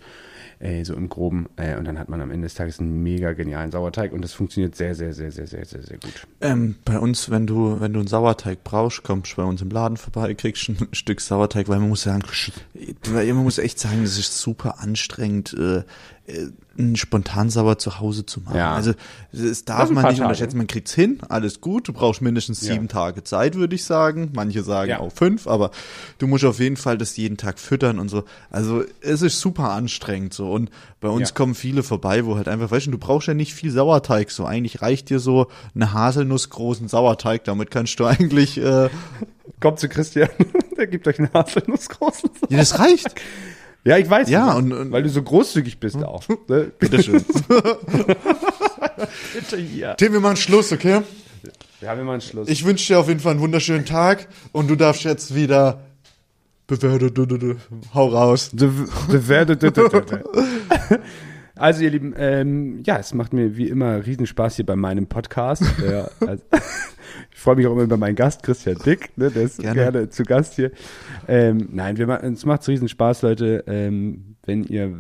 äh, 0.62 0.84
so 0.84 0.94
im 0.94 1.10
Groben. 1.10 1.48
Äh, 1.56 1.76
und 1.76 1.86
dann 1.86 1.98
hat 1.98 2.10
man 2.10 2.22
am 2.22 2.32
Ende 2.32 2.46
des 2.46 2.54
Tages 2.54 2.80
einen 2.80 3.02
mega 3.04 3.34
genialen 3.34 3.72
Sauerteig 3.72 4.14
und 4.14 4.24
das 4.24 4.34
funktioniert 4.34 4.76
sehr, 4.76 4.96
sehr, 4.96 5.14
sehr, 5.14 5.32
sehr, 5.32 5.48
sehr, 5.48 5.66
sehr, 5.66 5.84
sehr 5.84 5.98
gut. 5.98 6.28
ähm, 6.42 6.76
bei 6.86 7.00
uns, 7.00 7.30
wenn 7.30 7.48
du, 7.48 7.80
wenn 7.80 7.94
du 7.94 8.00
einen 8.00 8.08
Sauerteig 8.08 8.64
brauchst, 8.64 9.04
kommst 9.04 9.34
du 9.34 9.38
bei 9.38 9.44
uns 9.44 9.62
im 9.62 9.70
Laden 9.70 9.98
vorbei, 9.98 10.34
kriegst 10.34 10.70
ein 10.70 10.78
Stück 10.92 11.22
Sauerteig, 11.22 11.68
weil 11.68 11.80
man 11.80 11.90
muss 11.90 12.04
sagen, 12.04 12.24
weil 13.10 13.34
man 13.34 13.44
muss 13.44 13.58
echt 13.58 13.80
sagen, 13.80 14.04
es 14.04 14.18
ist 14.18 14.40
super 14.40 14.80
anstrengend, 14.80 15.54
äh, 15.54 15.84
einen 16.78 16.96
Spontansauer 16.96 17.78
zu 17.78 18.00
Hause 18.00 18.26
zu 18.26 18.40
machen. 18.42 18.56
Ja. 18.58 18.74
Also 18.74 18.94
es 19.34 19.66
darf 19.66 19.82
Das 19.82 19.90
man 19.90 20.04
nicht 20.06 20.14
Tage. 20.18 20.22
unterschätzen, 20.24 20.58
man 20.58 20.68
kriegt's 20.68 20.94
hin, 20.94 21.20
alles 21.28 21.60
gut, 21.62 21.88
du 21.88 21.94
brauchst 21.94 22.22
mindestens 22.22 22.62
Ja. 22.62 22.74
sieben 22.74 22.88
Tage 22.88 23.24
Zeit, 23.24 23.56
würde 23.56 23.76
ich 23.76 23.84
sagen. 23.84 24.30
Manche 24.34 24.64
sagen 24.64 24.90
Ja. 24.92 25.00
auch 25.00 25.12
fünf, 25.12 25.48
aber 25.48 25.72
du 26.20 26.28
musst 26.28 26.46
auf 26.46 26.60
jeden 26.60 26.78
Fall 26.78 26.98
das 26.98 27.18
jeden 27.18 27.38
Tag 27.38 27.60
füttern 27.60 28.00
und 28.00 28.08
so. 28.10 28.24
Also 28.50 28.84
es 29.02 29.22
ist 29.22 29.40
super 29.42 29.72
anstrengend 29.72 30.34
so. 30.34 30.52
Und 30.52 30.70
bei 31.02 31.10
uns 31.10 31.34
kommen 31.34 31.56
viele 31.56 31.84
vorbei, 31.84 32.26
wo 32.26 32.38
halt 32.38 32.48
einfach, 32.48 32.72
weißt 32.72 32.88
du, 32.88 32.92
du 32.92 32.98
brauchst 32.98 33.28
ja 33.28 33.34
nicht 33.34 33.54
viel 33.54 33.72
Sauerteig. 33.72 34.32
So 34.32 34.46
eigentlich 34.46 34.82
reicht 34.82 35.10
dir 35.10 35.20
so 35.20 35.48
eine 35.76 35.92
haselnussgroßen 35.94 36.88
Sauerteig. 36.88 37.44
Damit 37.44 37.72
kannst 37.72 38.00
du 38.00 38.06
eigentlich, 38.06 38.58
äh, 38.58 38.90
Kommt 39.60 39.80
zu 39.80 39.90
Christian, 39.90 40.30
der 40.78 40.88
gibt 40.88 41.08
euch 41.08 41.20
einen 41.20 41.34
Haselnussgroßen. 41.34 42.30
ja, 42.50 42.58
das 42.58 42.80
reicht. 42.80 43.14
Ja, 43.84 43.98
ich 43.98 44.10
weiß. 44.10 44.30
Ja, 44.30 44.48
nicht, 44.48 44.56
und- 44.58 44.74
und- 44.74 44.92
weil 44.92 45.04
du 45.04 45.10
so 45.10 45.24
großzügig 45.24 45.80
bist 45.80 46.04
auch. 46.04 46.24
Ne? 46.48 46.72
Bitteschön. 46.80 47.24
Bitte 49.34 49.58
hier. 49.58 49.96
Tim, 49.98 50.14
wir 50.14 50.20
machen 50.20 50.38
Schluss, 50.38 50.72
okay? 50.72 51.02
Wir 51.80 51.90
haben 51.90 52.00
immer 52.02 52.12
einen 52.14 52.22
Schluss. 52.22 52.48
Ich 52.48 52.64
wünsche 52.64 52.94
dir 52.94 53.00
auf 53.00 53.08
jeden 53.08 53.20
Fall 53.20 53.32
einen 53.32 53.42
wunderschönen 53.42 53.86
Tag 53.86 54.28
und 54.52 54.70
du 54.70 54.76
darfst 54.76 55.04
jetzt 55.04 55.34
wieder 55.34 55.82
bewertet, 56.68 57.18
du, 57.18 57.26
du, 57.26 57.38
du, 57.38 57.56
hau 57.94 58.08
raus. 58.10 58.52
Also 61.62 61.84
ihr 61.84 61.92
Lieben, 61.92 62.16
ähm, 62.18 62.82
ja, 62.84 62.98
es 62.98 63.14
macht 63.14 63.34
mir 63.34 63.56
wie 63.56 63.68
immer 63.68 64.04
Riesenspaß 64.04 64.56
hier 64.56 64.66
bei 64.66 64.76
meinem 64.76 65.06
Podcast. 65.06 65.64
Ja, 65.88 66.10
also, 66.28 66.44
ich 67.32 67.40
freue 67.40 67.56
mich 67.56 67.68
auch 67.68 67.74
immer 67.74 67.84
über 67.84 67.98
meinen 67.98 68.16
Gast, 68.16 68.42
Christian 68.42 68.78
Dick, 68.84 69.16
ne, 69.16 69.30
der 69.30 69.44
ist 69.44 69.60
Gerne. 69.60 69.80
gerne, 69.80 70.10
zu 70.10 70.24
Gast 70.24 70.56
hier. 70.56 70.72
Ähm, 71.28 71.70
nein, 71.72 71.98
wir, 71.98 72.10
es 72.24 72.46
macht 72.46 72.68
Riesenspaß, 72.68 73.22
Leute. 73.22 73.64
Ähm, 73.68 74.38
wenn 74.44 74.64
ihr 74.64 74.92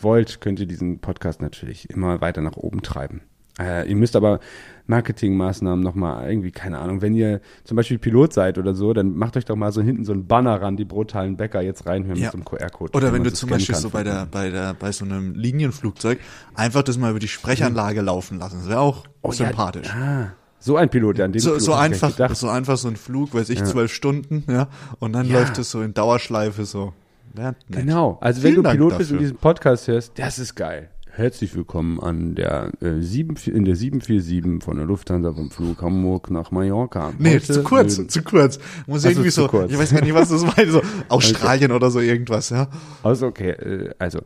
wollt, 0.00 0.40
könnt 0.40 0.58
ihr 0.58 0.66
diesen 0.66 1.00
Podcast 1.00 1.42
natürlich 1.42 1.90
immer 1.90 2.22
weiter 2.22 2.40
nach 2.40 2.56
oben 2.56 2.80
treiben. 2.80 3.20
Äh, 3.60 3.86
ihr 3.86 3.96
müsst 3.96 4.16
aber 4.16 4.40
Marketingmaßnahmen 4.86 5.82
nochmal 5.84 6.28
irgendwie, 6.28 6.50
keine 6.50 6.78
Ahnung, 6.78 7.02
wenn 7.02 7.14
ihr 7.14 7.40
zum 7.64 7.76
Beispiel 7.76 7.98
Pilot 7.98 8.32
seid 8.32 8.58
oder 8.58 8.74
so, 8.74 8.92
dann 8.92 9.16
macht 9.16 9.36
euch 9.36 9.44
doch 9.44 9.56
mal 9.56 9.72
so 9.72 9.82
hinten 9.82 10.04
so 10.04 10.12
ein 10.12 10.26
Banner 10.26 10.60
ran, 10.60 10.76
die 10.76 10.84
brutalen 10.84 11.36
Bäcker 11.36 11.60
jetzt 11.62 11.86
reinhören 11.86 12.16
Ja. 12.18 12.24
mit 12.26 12.32
so 12.32 12.38
einem 12.38 12.44
QR-Code. 12.44 12.92
Oder 12.96 13.12
wenn 13.12 13.24
du 13.24 13.30
so 13.30 13.36
zum 13.36 13.50
Beispiel 13.50 13.74
kann 13.74 13.82
so 13.82 13.90
bei 13.90 14.02
der, 14.02 14.26
bei 14.26 14.50
der, 14.50 14.74
bei 14.74 14.92
so 14.92 15.04
einem 15.04 15.34
Linienflugzeug 15.34 16.18
einfach 16.54 16.82
das 16.82 16.98
mal 16.98 17.10
über 17.10 17.18
die 17.20 17.28
Sprechanlage 17.28 18.00
laufen 18.00 18.38
lassen. 18.38 18.58
Das 18.60 18.68
wäre 18.68 18.80
auch 18.80 19.04
Oh, 19.22 19.28
ja, 19.30 19.34
sympathisch. 19.34 19.88
ah, 19.92 20.32
so 20.60 20.76
ein 20.76 20.88
Pilot, 20.88 21.18
ja, 21.18 21.24
an 21.26 21.32
den 21.32 21.40
So, 21.40 21.58
so 21.58 21.74
einfach, 21.74 22.12
so 22.34 22.48
einfach 22.48 22.76
so 22.76 22.88
ein 22.88 22.96
Flug, 22.96 23.34
weiß 23.34 23.50
ich, 23.50 23.62
zwölf 23.64 23.92
Stunden, 23.92 24.44
ja, 24.50 24.68
und 25.00 25.12
dann 25.12 25.26
Ja. 25.28 25.40
läuft 25.40 25.58
es 25.58 25.70
so 25.70 25.82
in 25.82 25.94
Dauerschleife 25.94 26.64
so. 26.64 26.92
Ja. 27.36 27.54
Genau. 27.68 28.16
Also 28.20 28.40
Vielen 28.40 28.50
wenn 28.52 28.56
du 28.56 28.62
Dank 28.62 28.76
Pilot 28.78 28.98
bist 28.98 29.10
dafür. 29.10 29.16
und 29.18 29.22
diesen 29.24 29.36
Podcast 29.36 29.88
hörst, 29.88 30.12
das 30.18 30.38
ist 30.38 30.54
geil. 30.54 30.88
Herzlich 31.18 31.54
willkommen 31.56 31.98
an 31.98 32.34
der, 32.34 32.72
äh, 32.82 33.00
7, 33.00 33.36
in 33.46 33.64
der 33.64 33.74
747 33.74 34.62
von 34.62 34.76
der 34.76 34.84
Lufthansa 34.84 35.32
vom 35.32 35.50
Flug 35.50 35.80
Hamburg 35.80 36.30
nach 36.30 36.50
Mallorca. 36.50 37.14
Nee, 37.18 37.36
Heute 37.36 37.54
zu 37.54 37.62
kurz, 37.62 37.96
will- 37.96 38.06
zu 38.08 38.22
kurz. 38.22 38.58
Muss 38.86 38.98
Ach 38.98 39.04
so, 39.04 39.08
irgendwie 39.08 39.30
so, 39.30 39.48
kurz. 39.48 39.72
ich 39.72 39.78
weiß 39.78 39.94
gar 39.94 40.02
nicht, 40.02 40.12
was 40.12 40.28
das 40.28 40.42
war, 40.46 40.66
so 40.66 40.82
Australien 41.08 41.72
oder 41.72 41.90
so 41.90 42.00
irgendwas, 42.00 42.50
ja. 42.50 42.68
Also 43.02 43.28
okay, 43.28 43.48
äh, 43.52 43.94
also 43.98 44.20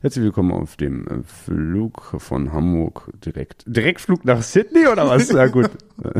herzlich 0.00 0.24
willkommen 0.24 0.50
auf 0.50 0.74
dem 0.76 1.06
äh, 1.06 1.10
Flug 1.22 2.16
von 2.18 2.52
Hamburg 2.52 3.08
direkt. 3.24 3.62
Direktflug 3.68 4.24
nach 4.24 4.42
Sydney 4.42 4.88
oder 4.88 5.08
was? 5.08 5.32
Na 5.32 5.46
gut. 5.46 5.70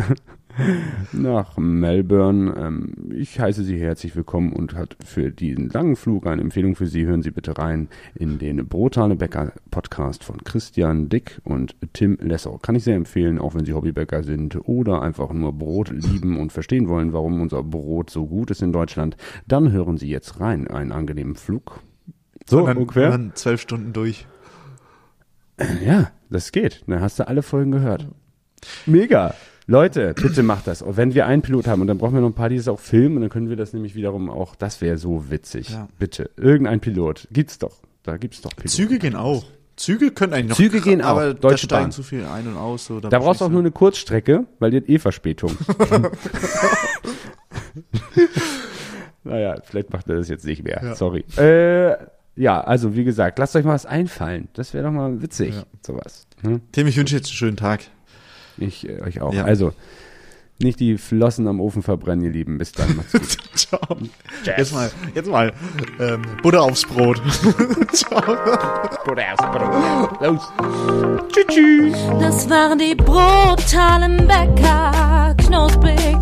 nach 1.12 1.56
Melbourne. 1.56 2.54
Ähm, 2.56 2.94
ich 3.14 3.40
heiße 3.40 3.64
Sie 3.64 3.78
herzlich 3.78 4.14
willkommen 4.14 4.52
und 4.52 4.74
hat 4.74 4.96
für 5.04 5.30
diesen 5.30 5.68
langen 5.70 5.96
Flug 5.96 6.26
eine 6.26 6.42
Empfehlung 6.42 6.76
für 6.76 6.86
Sie. 6.86 7.06
Hören 7.06 7.22
Sie 7.22 7.30
bitte 7.30 7.56
rein 7.58 7.88
in 8.14 8.38
den 8.38 8.66
Brotale 8.68 9.16
Bäcker 9.16 9.52
Podcast 9.70 10.24
von 10.24 10.42
Christian 10.44 11.08
Dick 11.08 11.40
und 11.44 11.76
Tim 11.92 12.18
Lessau. 12.20 12.58
Kann 12.58 12.74
ich 12.74 12.84
sehr 12.84 12.96
empfehlen, 12.96 13.38
auch 13.38 13.54
wenn 13.54 13.64
Sie 13.64 13.72
Hobbybäcker 13.72 14.22
sind 14.22 14.56
oder 14.68 15.02
einfach 15.02 15.32
nur 15.32 15.52
Brot 15.52 15.90
lieben 15.90 16.38
und 16.38 16.52
verstehen 16.52 16.88
wollen, 16.88 17.12
warum 17.12 17.40
unser 17.40 17.62
Brot 17.62 18.10
so 18.10 18.26
gut 18.26 18.50
ist 18.50 18.62
in 18.62 18.72
Deutschland. 18.72 19.16
Dann 19.46 19.72
hören 19.72 19.96
Sie 19.96 20.08
jetzt 20.08 20.40
rein. 20.40 20.68
Einen 20.68 20.92
angenehmen 20.92 21.34
Flug. 21.34 21.80
So 22.46 22.60
und 22.60 22.66
dann, 22.66 22.76
ungefähr. 22.76 23.06
und 23.06 23.12
dann 23.12 23.32
zwölf 23.34 23.60
Stunden 23.60 23.92
durch. 23.92 24.26
Ja, 25.84 26.10
das 26.30 26.52
geht. 26.52 26.82
Dann 26.86 27.00
hast 27.00 27.18
du 27.18 27.28
alle 27.28 27.42
Folgen 27.42 27.70
gehört. 27.70 28.08
Mega. 28.86 29.34
Leute, 29.66 30.12
bitte 30.14 30.42
macht 30.42 30.66
das. 30.66 30.82
Und 30.82 30.96
wenn 30.96 31.14
wir 31.14 31.26
einen 31.26 31.42
Pilot 31.42 31.66
haben 31.68 31.80
und 31.82 31.86
dann 31.86 31.98
brauchen 31.98 32.14
wir 32.14 32.20
noch 32.20 32.28
ein 32.30 32.34
paar, 32.34 32.48
die 32.48 32.56
das 32.56 32.66
auch 32.68 32.80
filmen 32.80 33.16
und 33.16 33.20
dann 33.22 33.30
können 33.30 33.48
wir 33.48 33.56
das 33.56 33.72
nämlich 33.72 33.94
wiederum 33.94 34.28
auch, 34.28 34.56
das 34.56 34.80
wäre 34.80 34.98
so 34.98 35.30
witzig. 35.30 35.70
Ja. 35.70 35.88
Bitte. 35.98 36.30
Irgendein 36.36 36.80
Pilot. 36.80 37.28
Gibt's 37.30 37.58
doch. 37.58 37.80
Da 38.02 38.16
gibt's 38.16 38.40
doch 38.40 38.50
Piloten. 38.50 38.68
Züge 38.68 38.98
gehen 38.98 39.14
auch. 39.14 39.44
Züge 39.76 40.10
können 40.10 40.32
eigentlich 40.34 40.48
noch. 40.50 40.56
Züge 40.56 40.80
gehen 40.80 41.00
auch. 41.00 41.10
Aber 41.10 41.34
da 41.34 41.40
Deutsche 41.48 41.66
steigen 41.66 41.84
Bahn. 41.84 41.92
zu 41.92 42.02
viel 42.02 42.24
ein 42.26 42.46
und 42.48 42.56
aus. 42.56 42.86
So, 42.86 43.00
Da 43.00 43.18
brauchst 43.18 43.40
du 43.40 43.44
auch 43.46 43.50
nur 43.50 43.60
eine 43.60 43.70
Kurzstrecke, 43.70 44.44
weil 44.58 44.70
die 44.72 44.78
hat 44.78 44.88
eh 44.88 44.98
Verspätung. 44.98 45.52
naja, 49.24 49.56
vielleicht 49.64 49.92
macht 49.92 50.08
er 50.08 50.16
das 50.16 50.28
jetzt 50.28 50.44
nicht 50.44 50.64
mehr. 50.64 50.80
Ja. 50.82 50.94
Sorry. 50.94 51.24
Äh, 51.36 51.96
ja, 52.34 52.60
also 52.62 52.96
wie 52.96 53.04
gesagt, 53.04 53.38
lasst 53.38 53.54
euch 53.56 53.64
mal 53.64 53.74
was 53.74 53.86
einfallen. 53.86 54.48
Das 54.54 54.74
wäre 54.74 54.84
doch 54.84 54.92
mal 54.92 55.22
witzig, 55.22 55.54
Ja. 55.54 55.64
sowas. 55.86 56.26
Hm? 56.42 56.60
Tim, 56.72 56.86
ich 56.86 56.96
wünsche 56.96 57.14
jetzt 57.14 57.26
einen 57.28 57.34
schönen 57.36 57.56
Tag. 57.56 57.82
Ich 58.58 58.88
äh, 58.88 59.00
euch 59.02 59.20
auch. 59.20 59.34
Ja. 59.34 59.44
Also, 59.44 59.72
nicht 60.62 60.80
die 60.80 60.96
Flossen 60.96 61.48
am 61.48 61.60
Ofen 61.60 61.82
verbrennen, 61.82 62.24
ihr 62.24 62.30
Lieben. 62.30 62.58
Bis 62.58 62.72
dann. 62.72 62.96
Macht's 63.12 63.12
gut. 63.12 63.58
Ciao. 63.58 63.98
Jetzt 64.44 64.72
mal, 64.72 64.90
jetzt 65.14 65.28
mal 65.28 65.52
ähm, 65.98 66.22
Butter 66.42 66.62
aufs 66.62 66.84
Brot. 66.84 67.20
Ciao. 67.92 68.20
Los. 70.20 70.52
Tschüss. 71.28 71.46
tschüss. 71.48 71.98
Das 72.20 72.48
waren 72.48 72.78
die 72.78 72.94
brutalen 72.94 74.18
Bäcker, 74.28 75.34
knusprig, 75.38 76.16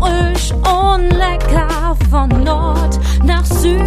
frisch 0.00 0.52
und 0.52 1.10
lecker 1.10 1.96
von 2.10 2.28
Nord 2.42 2.98
nach 3.24 3.44
Süd. 3.44 3.80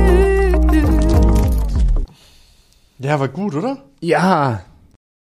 Ja, 3.00 3.20
war 3.20 3.28
gut, 3.28 3.56
oder? 3.56 3.84
Ja, 4.00 4.62